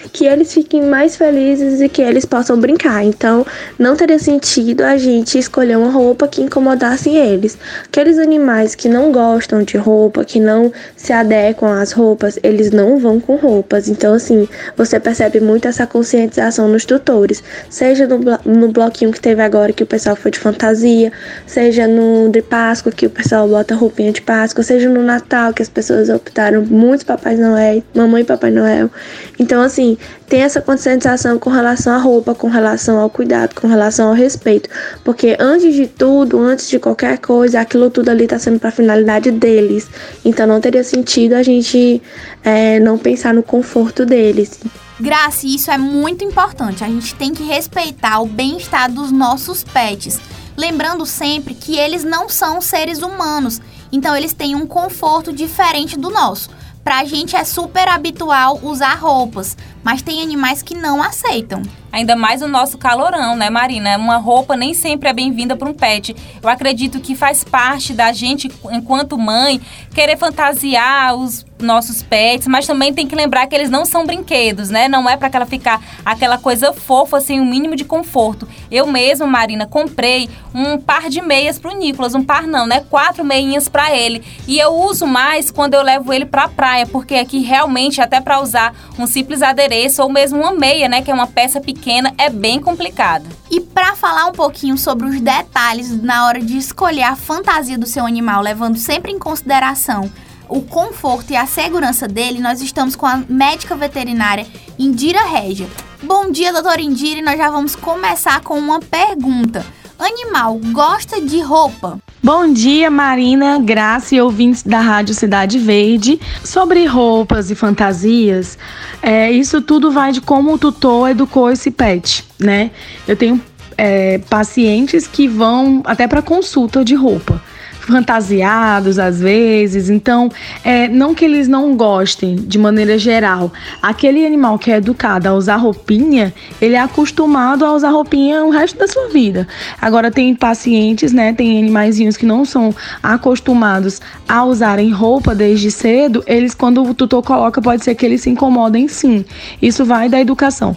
que 0.09 0.27
eles 0.27 0.53
fiquem 0.53 0.83
mais 0.83 1.17
felizes 1.17 1.81
e 1.81 1.89
que 1.89 2.03
eles 2.03 2.25
possam 2.25 2.59
brincar. 2.59 3.05
Então, 3.05 3.47
não 3.79 3.97
teria 3.97 4.19
sentido 4.19 4.83
a 4.83 4.97
gente 4.97 5.39
escolher 5.39 5.77
uma 5.77 5.91
roupa 5.91 6.27
que 6.27 6.43
incomodasse 6.43 7.11
eles. 7.11 7.59
Aqueles 7.85 8.19
animais 8.19 8.75
que 8.75 8.89
não 8.89 9.13
gostam 9.13 9.63
de 9.63 9.77
roupa, 9.77 10.25
que 10.25 10.41
não 10.41 10.73
se 10.97 11.13
adequam 11.13 11.81
às 11.81 11.93
roupas, 11.93 12.39
eles 12.43 12.71
não 12.71 12.99
vão 12.99 13.21
com 13.21 13.37
roupas. 13.37 13.89
Então, 13.89 14.15
assim, 14.15 14.49
você 14.77 14.99
percebe 14.99 15.41
muito 15.41 15.69
essa 15.69 15.87
conscientização 15.87 16.69
nos 16.69 16.85
tutores, 16.85 17.43
seja 17.69 18.07
no, 18.07 18.19
no 18.45 18.69
bloquinho 18.69 19.13
que 19.13 19.21
teve 19.21 19.43
agora 19.43 19.73
que 19.73 19.83
o 19.83 19.87
pessoal 19.87 20.17
foi 20.17 20.31
de 20.31 20.39
fantasia, 20.39 21.13
seja 21.47 21.87
no 21.87 22.29
de 22.31 22.41
Páscoa 22.41 22.91
que 22.91 23.07
o 23.07 23.11
pessoal 23.11 23.47
bota 23.47 23.75
roupinha 23.75 24.13
de 24.13 24.23
Páscoa, 24.23 24.63
seja 24.63 24.89
no 24.89 25.03
Natal 25.03 25.53
que 25.53 25.63
as 25.63 25.69
pessoas 25.69 26.09
optaram 26.09 26.65
muitos 26.65 27.05
Papai 27.05 27.37
Noel, 27.37 27.83
mamãe 27.95 28.23
e 28.23 28.25
Papai 28.25 28.51
Noel. 28.51 28.91
Então, 29.39 29.61
assim, 29.63 29.98
tem 30.29 30.43
essa 30.43 30.61
conscientização 30.61 31.39
com 31.39 31.51
relação 31.51 31.93
à 31.93 31.99
roupa, 31.99 32.35
com 32.35 32.49
relação 32.49 32.99
ao 32.99 33.09
cuidado, 33.09 33.55
com 33.55 33.67
relação 33.67 34.09
ao 34.09 34.15
respeito. 34.15 34.69
Porque 35.05 35.37
antes 35.39 35.75
de 35.75 35.87
tudo, 35.87 36.39
antes 36.39 36.69
de 36.69 36.79
qualquer 36.79 37.19
coisa, 37.19 37.61
aquilo 37.61 37.91
tudo 37.91 38.11
ali 38.11 38.27
tá 38.27 38.39
sendo 38.39 38.59
pra 38.59 38.71
finalidade 38.71 39.31
deles. 39.31 39.89
Então 40.25 40.47
não 40.47 40.61
teria 40.61 40.85
sentido 40.85 41.35
a 41.35 41.43
gente 41.43 42.03
é, 42.45 42.79
não 42.81 42.99
pensar 42.99 43.33
no 43.33 43.43
conforto 43.43 44.05
deles. 44.05 44.61
Graça, 45.01 45.47
isso 45.47 45.71
é 45.71 45.79
muito 45.79 46.25
importante. 46.25 46.83
A 46.83 46.89
gente 46.89 47.15
tem 47.15 47.33
que 47.33 47.45
respeitar 47.45 48.21
o 48.21 48.27
bem-estar 48.27 48.91
dos 48.91 49.13
nossos 49.13 49.63
pets. 49.63 50.19
Lembrando 50.57 51.07
sempre 51.07 51.55
que 51.55 51.77
eles 51.77 52.03
não 52.03 52.29
são 52.29 52.61
seres 52.61 52.99
humanos, 52.99 53.61
então 53.93 54.17
eles 54.17 54.33
têm 54.33 54.57
um 54.57 54.67
conforto 54.67 55.33
diferente 55.33 55.97
do 55.97 56.11
nosso. 56.11 56.51
Pra 56.83 57.05
gente 57.05 57.37
é 57.37 57.45
super 57.45 57.87
habitual 57.87 58.59
usar 58.63 58.95
roupas, 58.95 59.57
mas 59.89 60.03
tem 60.03 60.23
animais 60.23 60.61
que 60.61 60.75
não 60.75 61.03
aceitam. 61.03 61.63
Ainda 61.91 62.15
mais 62.15 62.43
o 62.43 62.49
nosso 62.49 62.77
calorão, 62.77 63.35
né, 63.35 63.49
Marina? 63.49 63.97
Uma 63.97 64.19
roupa 64.19 64.55
nem 64.55 64.75
sempre 64.75 65.09
é 65.09 65.13
bem-vinda 65.15 65.57
para 65.57 65.67
um 65.67 65.73
pet. 65.73 66.15
Eu 66.43 66.49
acredito 66.49 67.01
que 67.01 67.17
faz 67.17 67.43
parte 67.43 67.95
da 67.95 68.13
gente, 68.13 68.51
enquanto 68.71 69.17
mãe, 69.17 69.59
querer 69.95 70.19
fantasiar 70.19 71.15
os 71.17 71.47
nossos 71.59 72.03
pets, 72.05 72.47
mas 72.47 72.67
também 72.67 72.95
tem 72.95 73.07
que 73.07 73.17
lembrar 73.17 73.47
que 73.47 73.55
eles 73.55 73.71
não 73.71 73.85
são 73.85 74.07
brinquedos, 74.07 74.69
né? 74.69 74.87
Não 74.87 75.09
é 75.09 75.17
para 75.17 75.31
ela 75.33 75.47
ficar 75.47 75.83
aquela 76.05 76.39
coisa 76.39 76.73
fofa 76.73 77.21
sem 77.21 77.41
o 77.41 77.45
mínimo 77.45 77.75
de 77.75 77.85
conforto. 77.85 78.47
Eu 78.71 78.87
mesma, 78.87 79.27
Marina, 79.27 79.67
comprei 79.67 80.29
um 80.55 80.79
par 80.79 81.09
de 81.09 81.21
meias 81.21 81.59
pro 81.59 81.77
Nicolas, 81.77 82.15
um 82.15 82.23
par 82.23 82.47
não, 82.47 82.65
né? 82.65 82.85
Quatro 82.89 83.25
meinhas 83.25 83.69
para 83.69 83.97
ele. 83.97 84.23
E 84.47 84.59
eu 84.59 84.73
uso 84.73 85.05
mais 85.05 85.51
quando 85.51 85.75
eu 85.75 85.83
levo 85.83 86.13
ele 86.13 86.27
pra 86.27 86.49
praia, 86.49 86.87
porque 86.87 87.17
aqui 87.17 87.41
realmente 87.41 88.01
até 88.01 88.21
para 88.21 88.41
usar 88.41 88.73
um 88.97 89.07
simples 89.07 89.43
adereço 89.43 89.78
ou 90.03 90.09
mesmo 90.09 90.41
uma 90.41 90.53
meia, 90.53 90.89
né, 90.89 91.03
que 91.03 91.11
é 91.11 91.15
uma 91.15 91.27
peça 91.27 91.61
pequena, 91.61 92.13
é 92.19 92.29
bem 92.29 92.61
complicado. 92.61 93.27
E 93.51 93.61
para 93.61 93.95
falar 93.95 94.27
um 94.27 94.33
pouquinho 94.33 94.77
sobre 94.77 95.07
os 95.07 95.21
detalhes 95.21 95.91
na 96.03 96.27
hora 96.27 96.41
de 96.41 96.57
escolher 96.57 97.03
a 97.03 97.17
fantasia 97.17 97.79
do 97.79 97.87
seu 97.87 98.05
animal, 98.05 98.43
levando 98.43 98.77
sempre 98.77 99.13
em 99.13 99.19
consideração 99.19 100.11
o 100.49 100.63
conforto 100.63 101.31
e 101.31 101.37
a 101.37 101.47
segurança 101.47 102.09
dele, 102.09 102.41
nós 102.41 102.61
estamos 102.61 102.97
com 102.97 103.07
a 103.07 103.23
médica 103.29 103.77
veterinária 103.77 104.47
Indira 104.79 105.23
Regia. 105.25 105.69
Bom 106.03 106.31
dia, 106.31 106.53
doutora 106.53 106.81
Indira, 106.81 107.21
e 107.21 107.23
nós 107.23 107.37
já 107.37 107.51
vamos 107.51 107.77
começar 107.77 108.41
com 108.41 108.59
uma 108.59 108.81
pergunta. 108.81 109.65
Animal 109.99 110.59
gosta 110.73 111.21
de 111.21 111.41
roupa? 111.41 111.99
Bom 112.21 112.53
dia, 112.53 112.91
Marina, 112.91 113.61
Graça 113.61 114.17
e 114.17 114.21
ouvintes 114.21 114.65
da 114.65 114.81
Rádio 114.81 115.15
Cidade 115.15 115.57
Verde. 115.57 116.21
Sobre 116.43 116.85
roupas 116.85 117.49
e 117.49 117.55
fantasias, 117.55 118.59
é, 119.01 119.31
isso 119.31 119.63
tudo 119.63 119.93
vai 119.93 120.11
de 120.11 120.21
como 120.21 120.53
o 120.53 120.59
tutor 120.59 121.11
educou 121.11 121.49
esse 121.49 121.71
pet, 121.71 122.25
né? 122.37 122.73
Eu 123.07 123.15
tenho 123.15 123.41
é, 123.77 124.19
pacientes 124.29 125.07
que 125.07 125.29
vão 125.29 125.81
até 125.85 126.09
para 126.09 126.21
consulta 126.21 126.85
de 126.85 126.97
roupa 126.97 127.41
fantasiados 127.89 128.99
às 128.99 129.21
vezes. 129.21 129.91
Então, 129.91 130.31
é, 130.63 130.89
não 130.89 131.15
que 131.15 131.25
eles 131.25 131.49
não 131.49 131.77
gostem 131.77 132.37
de 132.37 132.59
maneira 132.59 132.99
geral. 132.99 133.53
Aquele 133.83 134.25
animal 134.27 134.59
que 134.59 134.71
é 134.71 134.77
educado 134.77 135.29
a 135.29 135.35
usar 135.35 135.57
roupinha, 135.57 136.33
ele 136.61 136.75
é 136.75 136.81
acostumado 136.81 137.65
a 137.65 137.73
usar 137.73 137.91
roupinha 137.91 138.45
o 138.45 138.51
resto 138.51 138.79
da 138.79 138.87
sua 138.87 139.09
vida. 139.09 139.49
Agora 139.81 140.11
tem 140.11 140.35
pacientes, 140.35 141.13
né, 141.13 141.33
tem 141.33 141.59
animaizinhos 141.59 142.17
que 142.17 142.27
não 142.27 142.45
são 142.45 142.75
acostumados 143.03 144.01
a 144.29 144.45
usarem 144.45 144.91
roupa 144.91 145.35
desde 145.35 145.71
cedo, 145.71 146.23
eles 146.27 146.55
quando 146.55 146.83
o 146.83 146.95
tutor 146.95 147.23
coloca 147.23 147.61
pode 147.61 147.85
ser 147.85 147.95
que 147.95 148.05
eles 148.05 148.21
se 148.21 148.31
incomodem 148.31 148.87
sim. 148.89 149.25
Isso 149.61 149.85
vai 149.85 150.09
da 150.09 150.21
educação. 150.21 150.77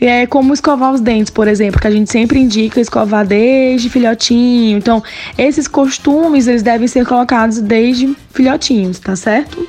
É 0.00 0.26
como 0.26 0.52
escovar 0.52 0.92
os 0.92 1.00
dentes, 1.00 1.30
por 1.30 1.48
exemplo, 1.48 1.80
que 1.80 1.86
a 1.86 1.90
gente 1.90 2.10
sempre 2.10 2.38
indica 2.38 2.80
escovar 2.80 3.26
desde 3.26 3.88
filhotinho. 3.88 4.76
Então, 4.76 5.02
esses 5.38 5.66
costumes 5.66 6.43
eles 6.46 6.62
devem 6.62 6.88
ser 6.88 7.06
colocados 7.06 7.60
desde 7.60 8.16
filhotinhos, 8.32 8.98
tá 8.98 9.16
certo? 9.16 9.68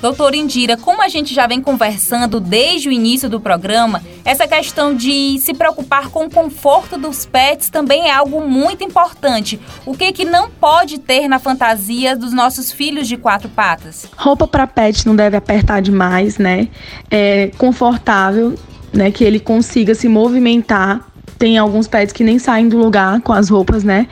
Doutora 0.00 0.36
Indira, 0.36 0.76
como 0.76 1.02
a 1.02 1.08
gente 1.08 1.34
já 1.34 1.46
vem 1.46 1.60
conversando 1.60 2.38
desde 2.38 2.88
o 2.88 2.92
início 2.92 3.30
do 3.30 3.40
programa, 3.40 4.02
essa 4.24 4.46
questão 4.46 4.94
de 4.94 5.38
se 5.40 5.54
preocupar 5.54 6.10
com 6.10 6.26
o 6.26 6.30
conforto 6.30 6.98
dos 6.98 7.24
pets 7.24 7.70
também 7.70 8.08
é 8.08 8.12
algo 8.12 8.46
muito 8.46 8.84
importante. 8.84 9.58
O 9.86 9.96
que 9.96 10.12
que 10.12 10.24
não 10.24 10.50
pode 10.50 10.98
ter 10.98 11.26
na 11.28 11.38
fantasia 11.38 12.14
dos 12.14 12.32
nossos 12.32 12.70
filhos 12.70 13.08
de 13.08 13.16
quatro 13.16 13.48
patas? 13.48 14.06
Roupa 14.16 14.46
para 14.46 14.66
pet 14.66 15.06
não 15.06 15.16
deve 15.16 15.36
apertar 15.36 15.80
demais, 15.80 16.36
né? 16.36 16.68
É 17.10 17.50
confortável, 17.56 18.54
né? 18.92 19.10
Que 19.10 19.24
ele 19.24 19.40
consiga 19.40 19.94
se 19.94 20.08
movimentar 20.08 21.00
tem 21.38 21.58
alguns 21.58 21.86
pets 21.86 22.12
que 22.12 22.24
nem 22.24 22.38
saem 22.38 22.68
do 22.68 22.78
lugar 22.78 23.20
com 23.20 23.32
as 23.32 23.48
roupas, 23.48 23.84
né? 23.84 24.06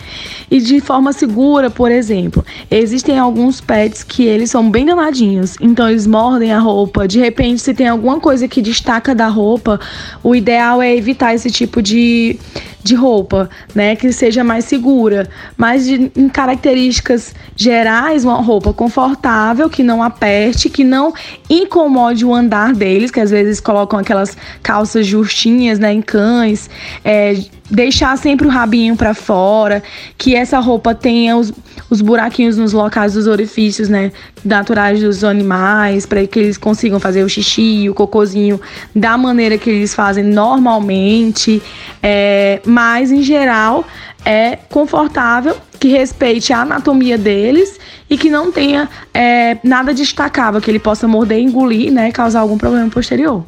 E 0.50 0.60
de 0.60 0.80
forma 0.80 1.12
segura, 1.12 1.70
por 1.70 1.90
exemplo, 1.90 2.44
existem 2.70 3.18
alguns 3.18 3.60
pets 3.60 4.02
que 4.02 4.24
eles 4.24 4.50
são 4.50 4.70
bem 4.70 4.86
danadinhos, 4.86 5.56
então 5.60 5.88
eles 5.88 6.06
mordem 6.06 6.52
a 6.52 6.58
roupa. 6.58 7.08
De 7.08 7.18
repente, 7.18 7.60
se 7.60 7.74
tem 7.74 7.88
alguma 7.88 8.20
coisa 8.20 8.46
que 8.46 8.60
destaca 8.60 9.14
da 9.14 9.28
roupa, 9.28 9.80
o 10.22 10.34
ideal 10.34 10.82
é 10.82 10.94
evitar 10.94 11.34
esse 11.34 11.50
tipo 11.50 11.80
de 11.80 12.38
de 12.84 12.94
roupa, 12.94 13.48
né, 13.74 13.96
que 13.96 14.12
seja 14.12 14.44
mais 14.44 14.66
segura, 14.66 15.26
mas 15.56 15.86
de, 15.86 16.12
em 16.14 16.28
características 16.28 17.34
gerais, 17.56 18.26
uma 18.26 18.42
roupa 18.42 18.74
confortável, 18.74 19.70
que 19.70 19.82
não 19.82 20.02
aperte, 20.02 20.68
que 20.68 20.84
não 20.84 21.14
incomode 21.48 22.26
o 22.26 22.34
andar 22.34 22.74
deles, 22.74 23.10
que 23.10 23.20
às 23.20 23.30
vezes 23.30 23.58
colocam 23.58 23.98
aquelas 23.98 24.36
calças 24.62 25.06
justinhas, 25.06 25.78
né, 25.78 25.94
em 25.94 26.02
cães, 26.02 26.68
é, 27.02 27.34
deixar 27.74 28.16
sempre 28.16 28.46
o 28.46 28.50
rabinho 28.50 28.96
para 28.96 29.12
fora, 29.14 29.82
que 30.16 30.34
essa 30.34 30.58
roupa 30.60 30.94
tenha 30.94 31.36
os, 31.36 31.52
os 31.90 32.00
buraquinhos 32.00 32.56
nos 32.56 32.72
locais 32.72 33.14
dos 33.14 33.26
orifícios, 33.26 33.88
né, 33.88 34.12
naturais 34.44 35.00
dos 35.00 35.24
animais, 35.24 36.06
para 36.06 36.24
que 36.26 36.38
eles 36.38 36.56
consigam 36.56 37.00
fazer 37.00 37.24
o 37.24 37.28
xixi, 37.28 37.88
o 37.90 37.94
cocôzinho 37.94 38.60
da 38.94 39.18
maneira 39.18 39.58
que 39.58 39.68
eles 39.68 39.94
fazem 39.94 40.24
normalmente, 40.24 41.60
é, 42.02 42.60
mas 42.64 43.10
em 43.10 43.22
geral 43.22 43.84
é 44.24 44.56
confortável, 44.70 45.56
que 45.78 45.88
respeite 45.88 46.52
a 46.52 46.60
anatomia 46.60 47.18
deles 47.18 47.78
e 48.08 48.16
que 48.16 48.30
não 48.30 48.50
tenha 48.50 48.88
é, 49.12 49.58
nada 49.62 49.92
destacável, 49.92 50.60
que 50.60 50.70
ele 50.70 50.78
possa 50.78 51.06
morder, 51.06 51.38
engolir, 51.40 51.92
né, 51.92 52.10
causar 52.10 52.40
algum 52.40 52.56
problema 52.56 52.88
posterior. 52.88 53.44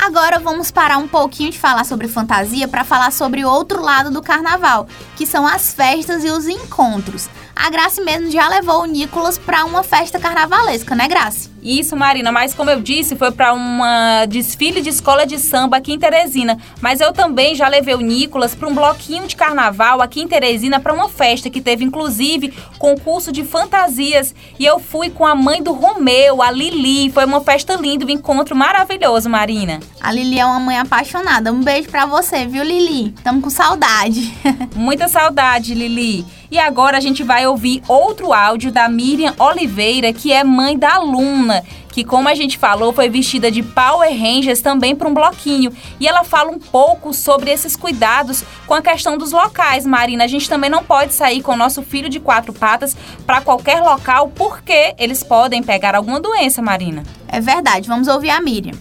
Agora 0.00 0.38
vamos 0.38 0.70
parar 0.70 0.96
um 0.98 1.08
pouquinho 1.08 1.50
de 1.50 1.58
falar 1.58 1.84
sobre 1.84 2.06
fantasia 2.06 2.68
para 2.68 2.84
falar 2.84 3.10
sobre 3.12 3.44
outro 3.44 3.82
lado 3.82 4.10
do 4.10 4.22
carnaval, 4.22 4.86
que 5.16 5.26
são 5.26 5.44
as 5.44 5.74
festas 5.74 6.24
e 6.24 6.30
os 6.30 6.46
encontros. 6.46 7.28
A 7.54 7.68
Grace 7.68 8.00
mesmo 8.00 8.30
já 8.30 8.48
levou 8.48 8.82
o 8.82 8.86
Nicolas 8.86 9.36
para 9.36 9.64
uma 9.64 9.82
festa 9.82 10.18
carnavalesca, 10.18 10.94
né, 10.94 11.08
Grace? 11.08 11.47
Isso, 11.62 11.96
Marina, 11.96 12.30
mas 12.30 12.54
como 12.54 12.70
eu 12.70 12.80
disse, 12.80 13.16
foi 13.16 13.30
para 13.30 13.52
uma 13.52 14.26
desfile 14.26 14.80
de 14.80 14.88
escola 14.88 15.26
de 15.26 15.38
samba 15.38 15.76
aqui 15.76 15.92
em 15.92 15.98
Teresina. 15.98 16.58
Mas 16.80 17.00
eu 17.00 17.12
também 17.12 17.54
já 17.54 17.68
levei 17.68 17.94
o 17.94 18.00
Nicolas 18.00 18.54
para 18.54 18.68
um 18.68 18.74
bloquinho 18.74 19.26
de 19.26 19.36
carnaval 19.36 20.00
aqui 20.00 20.20
em 20.20 20.28
Teresina 20.28 20.80
para 20.80 20.92
uma 20.92 21.08
festa 21.08 21.50
que 21.50 21.60
teve 21.60 21.84
inclusive 21.84 22.52
concurso 22.78 23.32
de 23.32 23.44
fantasias 23.44 24.34
e 24.58 24.64
eu 24.64 24.78
fui 24.78 25.10
com 25.10 25.26
a 25.26 25.34
mãe 25.34 25.62
do 25.62 25.72
Romeu, 25.72 26.40
a 26.42 26.50
Lili. 26.50 27.10
Foi 27.10 27.24
uma 27.24 27.40
festa 27.40 27.74
linda, 27.74 28.06
um 28.06 28.10
encontro 28.10 28.54
maravilhoso, 28.54 29.28
Marina. 29.28 29.80
A 30.00 30.12
Lili 30.12 30.38
é 30.38 30.44
uma 30.44 30.60
mãe 30.60 30.78
apaixonada. 30.78 31.52
Um 31.52 31.62
beijo 31.62 31.88
para 31.88 32.06
você, 32.06 32.46
viu, 32.46 32.62
Lili? 32.62 33.12
Tamo 33.24 33.40
com 33.40 33.50
saudade. 33.50 34.32
Muita 34.74 35.08
saudade, 35.08 35.74
Lili. 35.74 36.24
E 36.50 36.58
agora 36.58 36.96
a 36.96 37.00
gente 37.00 37.22
vai 37.22 37.46
ouvir 37.46 37.82
outro 37.86 38.32
áudio 38.32 38.72
da 38.72 38.88
Miriam 38.88 39.34
Oliveira, 39.38 40.12
que 40.12 40.32
é 40.32 40.42
mãe 40.42 40.78
da 40.78 40.94
aluna, 40.94 41.62
que 41.92 42.04
como 42.04 42.28
a 42.28 42.34
gente 42.34 42.56
falou, 42.56 42.92
foi 42.92 43.08
vestida 43.08 43.50
de 43.50 43.62
Power 43.62 44.10
Rangers 44.10 44.60
também 44.60 44.94
para 44.94 45.08
um 45.08 45.14
bloquinho. 45.14 45.72
E 45.98 46.06
ela 46.06 46.24
fala 46.24 46.50
um 46.50 46.58
pouco 46.58 47.12
sobre 47.12 47.50
esses 47.50 47.76
cuidados 47.76 48.44
com 48.66 48.74
a 48.74 48.80
questão 48.80 49.18
dos 49.18 49.32
locais, 49.32 49.84
Marina. 49.84 50.24
A 50.24 50.28
gente 50.28 50.48
também 50.48 50.70
não 50.70 50.84
pode 50.84 51.12
sair 51.12 51.42
com 51.42 51.52
o 51.52 51.56
nosso 51.56 51.82
filho 51.82 52.08
de 52.08 52.20
quatro 52.20 52.52
patas 52.52 52.96
para 53.26 53.40
qualquer 53.40 53.80
local 53.82 54.32
porque 54.34 54.94
eles 54.98 55.22
podem 55.22 55.62
pegar 55.62 55.94
alguma 55.94 56.20
doença, 56.20 56.62
Marina. 56.62 57.02
É 57.26 57.40
verdade, 57.40 57.88
vamos 57.88 58.08
ouvir 58.08 58.30
a 58.30 58.40
Miriam. 58.40 58.74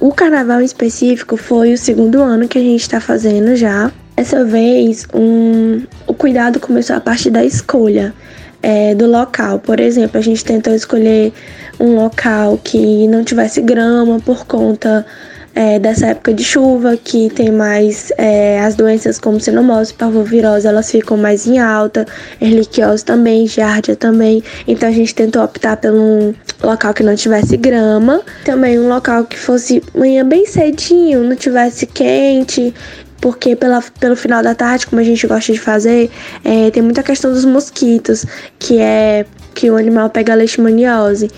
O 0.00 0.12
carnaval 0.12 0.60
em 0.60 0.64
específico 0.64 1.36
foi 1.36 1.72
o 1.72 1.78
segundo 1.78 2.22
ano 2.22 2.46
que 2.46 2.58
a 2.58 2.62
gente 2.62 2.82
está 2.82 3.00
fazendo 3.00 3.56
já. 3.56 3.90
Dessa 4.18 4.44
vez, 4.44 5.06
um, 5.14 5.80
o 6.04 6.12
cuidado 6.12 6.58
começou 6.58 6.96
a 6.96 7.00
partir 7.00 7.30
da 7.30 7.44
escolha 7.44 8.12
é, 8.60 8.92
do 8.92 9.06
local. 9.06 9.60
Por 9.60 9.78
exemplo, 9.78 10.18
a 10.18 10.20
gente 10.20 10.44
tentou 10.44 10.74
escolher 10.74 11.32
um 11.78 11.94
local 11.94 12.58
que 12.58 13.06
não 13.06 13.22
tivesse 13.22 13.60
grama 13.60 14.18
por 14.18 14.44
conta 14.44 15.06
é, 15.54 15.78
dessa 15.78 16.08
época 16.08 16.34
de 16.34 16.42
chuva, 16.42 16.96
que 16.96 17.30
tem 17.30 17.52
mais 17.52 18.12
é, 18.18 18.58
as 18.58 18.74
doenças 18.74 19.20
como 19.20 19.38
sinomose, 19.38 19.94
parvovirose, 19.94 20.66
elas 20.66 20.90
ficam 20.90 21.16
mais 21.16 21.46
em 21.46 21.60
alta, 21.60 22.04
erliquiose 22.40 23.04
também, 23.04 23.46
giardia 23.46 23.94
também. 23.94 24.42
Então 24.66 24.88
a 24.88 24.92
gente 24.92 25.14
tentou 25.14 25.44
optar 25.44 25.76
por 25.76 25.92
um 25.92 26.34
local 26.60 26.92
que 26.92 27.04
não 27.04 27.14
tivesse 27.14 27.56
grama, 27.56 28.20
também 28.44 28.80
um 28.80 28.88
local 28.88 29.26
que 29.26 29.38
fosse 29.38 29.80
manhã 29.94 30.26
bem 30.26 30.44
cedinho, 30.44 31.22
não 31.22 31.36
tivesse 31.36 31.86
quente 31.86 32.74
porque 33.20 33.56
pela, 33.56 33.82
pelo 33.98 34.16
final 34.16 34.42
da 34.42 34.54
tarde, 34.54 34.86
como 34.86 35.00
a 35.00 35.04
gente 35.04 35.26
gosta 35.26 35.52
de 35.52 35.58
fazer, 35.58 36.10
é, 36.44 36.70
tem 36.70 36.82
muita 36.82 37.02
questão 37.02 37.32
dos 37.32 37.44
mosquitos, 37.44 38.24
que 38.58 38.78
é 38.78 39.26
que 39.58 39.68
o 39.72 39.76
animal 39.76 40.08
pega 40.08 40.36
leishmaniose, 40.36 41.28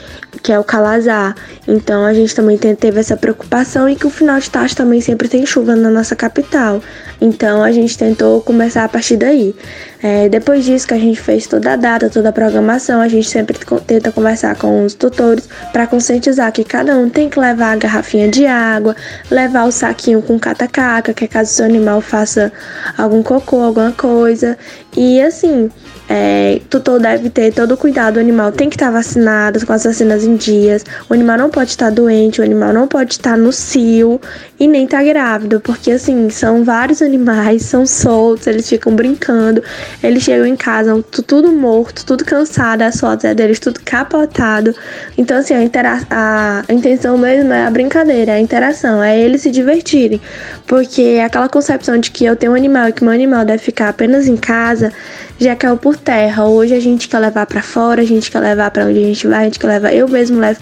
que 0.42 0.52
é 0.52 0.58
o 0.58 0.62
calazar. 0.62 1.34
Então 1.66 2.04
a 2.04 2.12
gente 2.12 2.34
também 2.34 2.58
teve 2.58 3.00
essa 3.00 3.16
preocupação 3.16 3.88
e 3.88 3.96
que 3.96 4.06
o 4.06 4.10
final 4.10 4.38
de 4.38 4.50
tarde 4.50 4.76
também 4.76 5.00
sempre 5.00 5.26
tem 5.26 5.46
chuva 5.46 5.74
na 5.74 5.88
nossa 5.88 6.14
capital. 6.14 6.82
Então 7.18 7.64
a 7.64 7.72
gente 7.72 7.96
tentou 7.96 8.42
começar 8.42 8.84
a 8.84 8.88
partir 8.90 9.16
daí. 9.16 9.54
É, 10.02 10.28
depois 10.28 10.66
disso 10.66 10.86
que 10.86 10.92
a 10.92 10.98
gente 10.98 11.18
fez 11.18 11.46
toda 11.46 11.72
a 11.72 11.76
data, 11.76 12.10
toda 12.10 12.28
a 12.28 12.32
programação, 12.32 13.00
a 13.00 13.08
gente 13.08 13.26
sempre 13.26 13.58
tenta 13.86 14.12
conversar 14.12 14.54
com 14.56 14.84
os 14.84 14.92
tutores 14.92 15.48
para 15.72 15.86
conscientizar 15.86 16.52
que 16.52 16.62
cada 16.62 16.98
um 16.98 17.08
tem 17.08 17.30
que 17.30 17.40
levar 17.40 17.72
a 17.72 17.76
garrafinha 17.76 18.28
de 18.28 18.44
água, 18.44 18.94
levar 19.30 19.64
o 19.64 19.72
saquinho 19.72 20.20
com 20.20 20.38
catacaca, 20.38 21.14
que 21.14 21.24
é 21.24 21.26
caso 21.26 21.52
o 21.52 21.54
seu 21.54 21.64
animal 21.64 22.02
faça 22.02 22.52
algum 22.98 23.22
cocô, 23.22 23.62
alguma 23.62 23.92
coisa. 23.92 24.58
E 24.94 25.22
assim, 25.22 25.70
é, 26.12 26.60
tutor 26.68 26.98
deve 26.98 27.30
ter 27.30 27.52
todo 27.52 27.74
o 27.74 27.76
cuidado, 27.76 28.16
o 28.16 28.20
animal 28.20 28.50
tem 28.50 28.68
que 28.68 28.74
estar 28.74 28.90
vacinado 28.90 29.64
com 29.64 29.72
as 29.72 29.84
vacinas 29.84 30.24
em 30.24 30.34
dias, 30.34 30.84
o 31.08 31.14
animal 31.14 31.38
não 31.38 31.48
pode 31.48 31.70
estar 31.70 31.88
doente, 31.88 32.40
o 32.40 32.44
animal 32.44 32.72
não 32.72 32.88
pode 32.88 33.12
estar 33.12 33.38
no 33.38 33.52
cio 33.52 34.20
e 34.58 34.66
nem 34.66 34.86
estar 34.86 35.04
grávido, 35.04 35.60
porque 35.60 35.92
assim, 35.92 36.28
são 36.28 36.64
vários 36.64 37.00
animais, 37.00 37.62
são 37.62 37.86
soltos, 37.86 38.48
eles 38.48 38.68
ficam 38.68 38.92
brincando, 38.92 39.62
eles 40.02 40.24
chegam 40.24 40.46
em 40.46 40.56
casa 40.56 41.00
tudo 41.24 41.52
morto, 41.52 42.04
tudo 42.04 42.24
cansado, 42.24 42.82
as 42.82 42.98
fotos 42.98 43.24
é 43.24 43.32
deles 43.32 43.60
tudo 43.60 43.78
capotado. 43.84 44.74
Então 45.16 45.38
assim, 45.38 45.54
a, 45.54 45.62
intera 45.62 46.00
a, 46.10 46.64
a 46.68 46.72
intenção 46.72 47.16
mesmo 47.16 47.52
é 47.52 47.66
a 47.66 47.70
brincadeira, 47.70 48.32
é 48.32 48.34
a 48.34 48.40
interação, 48.40 49.00
é 49.00 49.16
eles 49.16 49.42
se 49.42 49.50
divertirem, 49.52 50.20
porque 50.66 51.22
aquela 51.24 51.48
concepção 51.48 51.98
de 51.98 52.10
que 52.10 52.24
eu 52.24 52.34
tenho 52.34 52.50
um 52.50 52.56
animal 52.56 52.88
e 52.88 52.92
que 52.92 53.04
meu 53.04 53.12
animal 53.12 53.44
deve 53.44 53.62
ficar 53.62 53.90
apenas 53.90 54.26
em 54.26 54.36
casa, 54.36 54.92
já 55.40 55.56
caiu 55.56 55.76
por 55.78 55.96
terra. 55.96 56.44
Hoje 56.44 56.74
a 56.74 56.80
gente 56.80 57.08
quer 57.08 57.18
levar 57.18 57.46
para 57.46 57.62
fora, 57.62 58.02
a 58.02 58.04
gente 58.04 58.30
quer 58.30 58.40
levar 58.40 58.70
para 58.70 58.84
onde 58.84 58.98
a 58.98 59.06
gente 59.06 59.26
vai, 59.26 59.40
a 59.40 59.44
gente 59.44 59.58
quer 59.58 59.66
levar. 59.66 59.92
Eu 59.92 60.06
mesmo 60.06 60.38
levo 60.38 60.60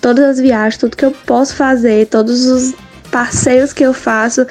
todas 0.00 0.24
as 0.24 0.40
viagens, 0.40 0.78
tudo 0.78 0.96
que 0.96 1.04
eu 1.04 1.12
posso 1.12 1.54
fazer, 1.54 2.06
todos 2.06 2.46
os 2.46 2.74
passeios 3.10 3.72
que 3.72 3.84
eu 3.84 3.92
faço 3.92 4.46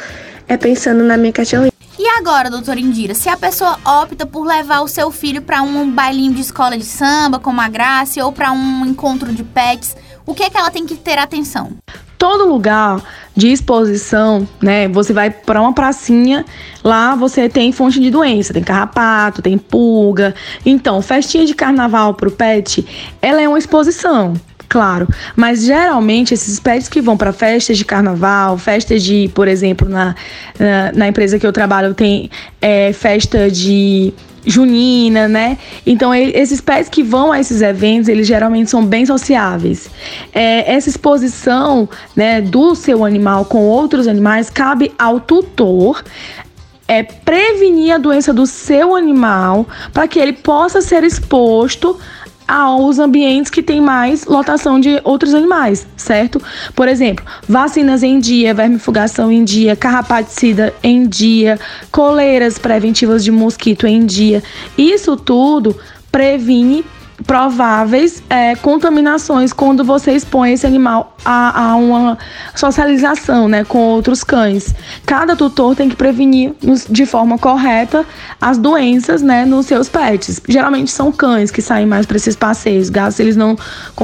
é 0.48 0.56
pensando 0.56 1.04
na 1.04 1.18
minha 1.18 1.34
cachorrinha. 1.34 1.74
E 1.98 2.08
agora, 2.20 2.50
doutora 2.50 2.80
Indira, 2.80 3.14
se 3.14 3.30
a 3.30 3.38
pessoa 3.38 3.80
opta 3.86 4.26
por 4.26 4.46
levar 4.46 4.82
o 4.82 4.88
seu 4.88 5.12
filho 5.12 5.42
para 5.42 5.62
um 5.62 5.90
bailinho 5.90 6.34
de 6.34 6.42
escola 6.42 6.78
de 6.78 6.86
samba, 6.86 7.40
como 7.40 7.62
a 7.62 7.68
Graça, 7.68 8.24
ou 8.24 8.32
para 8.32 8.52
um 8.52 8.86
encontro 8.86 9.32
de 9.32 9.44
pets, 9.44 9.96
o 10.26 10.34
que 10.34 10.44
é 10.44 10.50
que 10.50 10.58
ela 10.58 10.72
tem 10.72 10.86
que 10.86 10.96
ter 10.96 11.18
atenção? 11.18 11.72
Todo 12.24 12.48
lugar 12.48 13.04
de 13.36 13.52
exposição, 13.52 14.48
né? 14.62 14.88
Você 14.88 15.12
vai 15.12 15.30
para 15.30 15.60
uma 15.60 15.74
pracinha, 15.74 16.46
lá 16.82 17.16
você 17.16 17.50
tem 17.50 17.74
fonte 17.74 18.00
de 18.00 18.10
doença, 18.10 18.54
tem 18.54 18.64
carrapato, 18.64 19.42
tem 19.42 19.58
pulga. 19.58 20.34
Então, 20.66 21.02
festinha 21.02 21.46
de 21.46 21.54
carnaval 21.54 22.14
pro 22.14 22.32
pet, 22.32 22.88
ela 23.22 23.42
é 23.42 23.48
uma 23.50 23.60
exposição 23.60 24.36
claro. 24.70 25.06
Mas 25.36 25.66
geralmente 25.66 26.34
esses 26.34 26.62
pets 26.62 26.88
que 26.88 27.02
vão 27.02 27.18
para 27.18 27.34
festas 27.34 27.78
de 27.78 27.84
carnaval, 27.84 28.58
festas 28.58 29.04
de, 29.04 29.30
por 29.36 29.50
exemplo, 29.50 29.90
na, 29.90 30.16
na, 30.58 30.92
na 30.94 31.08
empresa 31.10 31.38
que 31.38 31.46
eu 31.46 31.52
trabalho 31.52 31.94
tem 31.94 32.32
é, 32.62 32.94
festa 32.94 33.52
de 33.52 34.14
junina, 34.46 35.28
né? 35.28 35.58
Então, 35.86 36.14
esses 36.14 36.60
pets 36.60 36.90
que 36.90 37.04
vão 37.04 37.32
a 37.32 37.40
esses 37.40 37.62
eventos, 37.62 38.08
eles 38.08 38.28
geralmente 38.28 38.70
são 38.70 38.86
bem 38.86 39.06
sociáveis. 39.06 39.90
É, 40.34 40.74
essa 40.74 40.90
exposição 40.90 41.88
né, 42.16 42.42
do 42.42 42.76
seu 42.76 43.06
animal 43.06 43.46
com 43.46 43.60
outros 43.60 44.08
animais 44.08 44.50
cabe 44.50 44.92
ao 44.98 45.20
tutor 45.20 46.04
é 46.88 47.02
prevenir 47.02 47.94
a 47.94 47.98
doença 47.98 48.34
do 48.34 48.46
seu 48.46 48.96
animal 48.96 49.66
para 49.94 50.08
que 50.08 50.20
ele 50.20 50.34
possa 50.34 50.82
ser 50.82 51.04
exposto 51.04 51.98
aos 52.48 53.00
ambientes 53.00 53.50
que 53.50 53.64
tem 53.64 53.82
mais 53.82 54.26
lotação 54.26 54.80
de 54.80 55.00
outros 55.04 55.34
animais, 55.34 55.88
certo? 55.96 56.42
Por 56.76 56.88
exemplo, 56.88 57.26
vacinas 57.48 58.04
em 58.04 58.20
dia, 58.20 58.54
vermifugação 58.54 59.32
em 59.32 59.44
dia, 59.44 59.76
carrapaticida 59.76 60.74
em 60.84 61.08
dia, 61.08 61.60
coleiras 61.92 62.58
preventivas 62.58 63.24
de 63.24 63.32
mosquito 63.32 63.88
em 63.88 64.06
dia. 64.06 64.44
Isso 64.78 65.16
tudo 65.16 65.76
previne 66.12 66.86
prováveis 67.26 68.22
é, 68.30 68.56
contaminações 68.56 69.54
quando 69.54 69.84
você 69.84 70.12
expõe 70.12 70.54
esse 70.54 70.66
animal 70.66 71.16
a, 71.24 71.72
a, 71.72 71.76
uma 71.76 72.18
socialização 72.56 73.48
né, 73.48 73.64
com 73.64 73.80
outros 73.80 74.24
cães. 74.24 74.74
Cada 75.06 75.36
tutor 75.36 75.76
tem 75.76 75.90
que 75.90 75.96
prevenir 75.96 76.54
de 76.90 77.06
forma 77.06 77.38
correta 77.38 78.06
as 78.42 78.58
doenças 78.58 79.22
né, 79.22 79.46
nos 79.46 79.66
seus 79.66 79.88
pets. 79.88 80.42
Geralmente 80.48 80.92
são 80.92 81.12
cães 81.12 81.50
que 81.50 81.62
saem 81.62 81.86
mais 81.86 82.06
para 82.06 82.18
esses 82.18 82.36
passeios. 82.36 82.90
Gatos, 82.90 83.20
eles 83.20 83.36
não. 83.36 83.56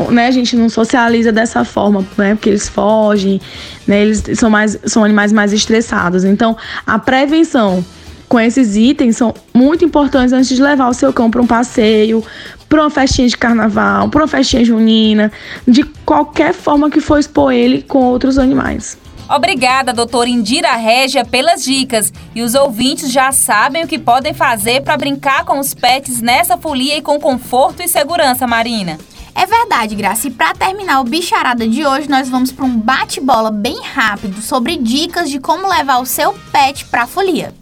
Né, 0.10 0.28
a 0.28 0.32
gente 0.32 0.56
não 0.56 0.70
socializa 0.70 1.32
dessa 1.32 1.64
forma, 1.64 2.06
né, 2.18 2.36
porque 2.36 2.50
eles 2.50 2.70
fogem, 2.70 3.42
né, 3.88 4.02
eles 4.02 4.24
são, 4.36 4.50
mais, 4.50 4.80
são 4.86 5.04
animais 5.04 5.32
mais 5.32 5.52
estressados. 5.52 6.24
Então, 6.24 6.56
a 6.86 6.98
prevenção 6.98 7.84
com 8.30 8.40
esses 8.40 8.76
itens 8.76 9.18
são 9.18 9.34
muito 9.54 9.84
importantes 9.84 10.32
antes 10.32 10.56
de 10.56 10.62
levar 10.62 10.88
o 10.88 10.94
seu 10.94 11.12
cão 11.12 11.32
para 11.32 11.42
um 11.42 11.48
passeio, 11.48 12.24
para 12.70 12.82
uma 12.82 12.90
festinha 12.90 13.28
de 13.28 13.36
carnaval, 13.36 14.08
para 14.08 14.22
uma 14.22 14.28
festinha 14.28 14.64
junina, 14.64 15.32
de 15.68 15.84
qualquer 16.06 16.54
forma 16.54 16.90
que 16.90 17.02
for 17.02 17.20
expor 17.20 17.52
ele 17.52 17.82
com 17.82 18.00
outros 18.06 18.38
animais. 18.38 18.98
Obrigada, 19.30 19.94
doutora 19.94 20.28
Indira 20.28 20.76
Régia, 20.76 21.24
pelas 21.24 21.64
dicas. 21.64 22.12
E 22.34 22.42
os 22.42 22.56
ouvintes 22.56 23.12
já 23.12 23.32
sabem 23.32 23.84
o 23.84 23.88
que 23.88 24.00
podem 24.00 24.34
fazer 24.34 24.82
para 24.82 24.98
brincar 24.98 25.46
com 25.46 25.60
os 25.60 25.74
pets 25.74 26.20
nessa 26.20 26.58
folia 26.58 26.98
e 26.98 27.02
com 27.02 27.20
conforto 27.20 27.84
e 27.84 27.88
segurança, 27.88 28.48
Marina. 28.48 28.98
É 29.36 29.46
verdade, 29.46 29.96
Graça. 29.96 30.28
E 30.28 30.32
para 30.32 30.56
terminar 30.56 31.00
o 31.00 31.04
bicharada 31.04 31.68
de 31.68 31.86
hoje, 31.86 32.10
nós 32.10 32.28
vamos 32.28 32.52
para 32.52 32.66
um 32.66 32.78
bate-bola 32.78 33.52
bem 33.52 33.80
rápido 33.84 34.42
sobre 34.42 34.78
dicas 34.78 35.30
de 35.30 35.40
como 35.40 35.68
levar 35.68 36.00
o 36.00 36.06
seu 36.06 36.34
pet 36.52 36.86
para 36.86 37.04
a 37.04 37.08
folia. 37.08 37.54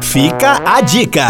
Fica 0.00 0.62
a 0.64 0.80
dica! 0.80 1.26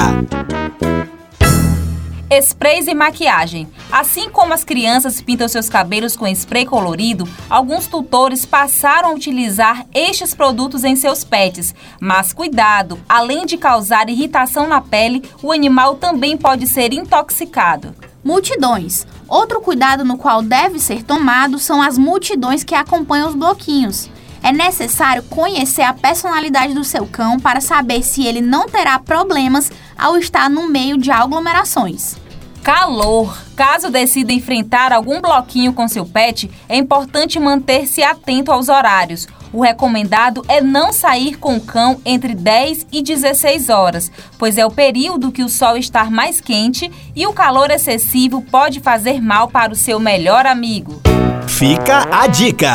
Sprays 2.41 2.87
e 2.87 2.95
maquiagem. 2.95 3.69
Assim 3.91 4.31
como 4.31 4.55
as 4.55 4.65
crianças 4.65 5.21
pintam 5.21 5.47
seus 5.49 5.69
cabelos 5.69 6.17
com 6.17 6.27
spray 6.27 6.65
colorido, 6.65 7.29
alguns 7.51 7.87
tutores 7.87 8.47
passaram 8.47 9.11
a 9.11 9.13
utilizar 9.13 9.85
estes 9.93 10.35
produtos 10.35 10.83
em 10.83 10.97
seus 10.97 11.25
pets. 11.25 11.75
Mas 12.01 12.33
cuidado, 12.33 12.99
além 13.07 13.45
de 13.45 13.59
causar 13.59 14.09
irritação 14.09 14.67
na 14.67 14.81
pele, 14.81 15.23
o 15.43 15.53
animal 15.53 15.97
também 15.97 16.35
pode 16.35 16.67
ser 16.67 16.95
intoxicado. 16.95 17.95
Multidões. 18.25 19.07
Outro 19.29 19.61
cuidado 19.61 20.03
no 20.03 20.17
qual 20.17 20.41
deve 20.41 20.79
ser 20.79 21.03
tomado 21.03 21.59
são 21.59 21.83
as 21.83 21.99
multidões 21.99 22.65
que 22.65 22.75
acompanham 22.75 23.29
os 23.29 23.35
bloquinhos. 23.35 24.09
É 24.43 24.51
necessário 24.51 25.23
conhecer 25.25 25.83
a 25.83 25.93
personalidade 25.93 26.73
do 26.73 26.83
seu 26.83 27.07
cão 27.07 27.39
para 27.39 27.61
saber 27.61 28.03
se 28.03 28.25
ele 28.25 28.41
não 28.41 28.67
terá 28.67 28.99
problemas 28.99 29.71
ao 29.97 30.17
estar 30.17 30.49
no 30.49 30.67
meio 30.67 30.97
de 30.97 31.11
aglomerações. 31.11 32.22
Calor. 32.63 33.37
Caso 33.57 33.91
decida 33.91 34.33
enfrentar 34.33 34.93
algum 34.93 35.21
bloquinho 35.21 35.73
com 35.73 35.89
seu 35.89 36.07
pet, 36.07 36.51
é 36.69 36.77
importante 36.77 37.39
manter-se 37.39 38.03
atento 38.03 38.53
aos 38.53 38.69
horários. 38.69 39.27
O 39.53 39.61
recomendado 39.61 40.43
é 40.49 40.61
não 40.61 40.93
sair 40.93 41.37
com 41.37 41.57
o 41.57 41.61
cão 41.61 42.01
entre 42.05 42.35
10 42.35 42.87
e 42.91 43.03
16 43.03 43.69
horas, 43.69 44.11
pois 44.39 44.57
é 44.57 44.65
o 44.65 44.71
período 44.71 45.31
que 45.31 45.43
o 45.43 45.49
sol 45.49 45.77
está 45.77 46.05
mais 46.05 46.41
quente 46.41 46.91
e 47.15 47.27
o 47.27 47.33
calor 47.33 47.71
excessivo 47.71 48.41
pode 48.41 48.81
fazer 48.81 49.21
mal 49.21 49.49
para 49.49 49.73
o 49.73 49.77
seu 49.77 50.01
melhor 50.01 50.47
amigo. 50.47 51.03
Fica 51.47 52.07
a 52.11 52.27
dica! 52.27 52.73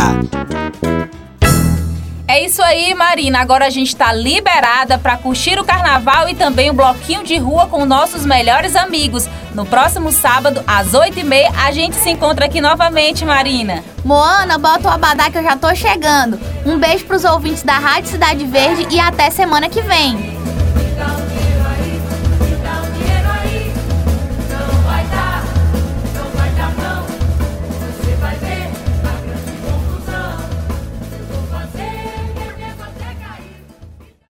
É 2.29 2.43
isso 2.43 2.61
aí, 2.61 2.93
Marina. 2.93 3.39
Agora 3.39 3.65
a 3.65 3.69
gente 3.69 3.87
está 3.87 4.11
liberada 4.11 4.97
para 4.97 5.15
curtir 5.15 5.57
o 5.57 5.63
carnaval 5.63 6.27
e 6.27 6.35
também 6.35 6.69
o 6.69 6.73
bloquinho 6.73 7.23
de 7.23 7.37
rua 7.37 7.67
com 7.67 7.85
nossos 7.85 8.25
melhores 8.25 8.75
amigos. 8.75 9.29
No 9.55 9.65
próximo 9.65 10.11
sábado, 10.11 10.61
às 10.67 10.91
8h30, 10.91 11.53
a 11.57 11.71
gente 11.71 11.95
se 11.95 12.09
encontra 12.09 12.45
aqui 12.45 12.59
novamente, 12.59 13.23
Marina. 13.23 13.81
Moana, 14.03 14.57
bota 14.57 14.89
o 14.89 14.91
abadá 14.91 15.31
que 15.31 15.37
eu 15.37 15.43
já 15.43 15.55
tô 15.55 15.73
chegando. 15.73 16.37
Um 16.65 16.77
beijo 16.77 17.05
para 17.05 17.15
os 17.15 17.23
ouvintes 17.23 17.63
da 17.63 17.79
Rádio 17.79 18.09
Cidade 18.09 18.43
Verde 18.43 18.87
e 18.93 18.99
até 18.99 19.29
semana 19.29 19.69
que 19.69 19.81
vem. 19.81 20.46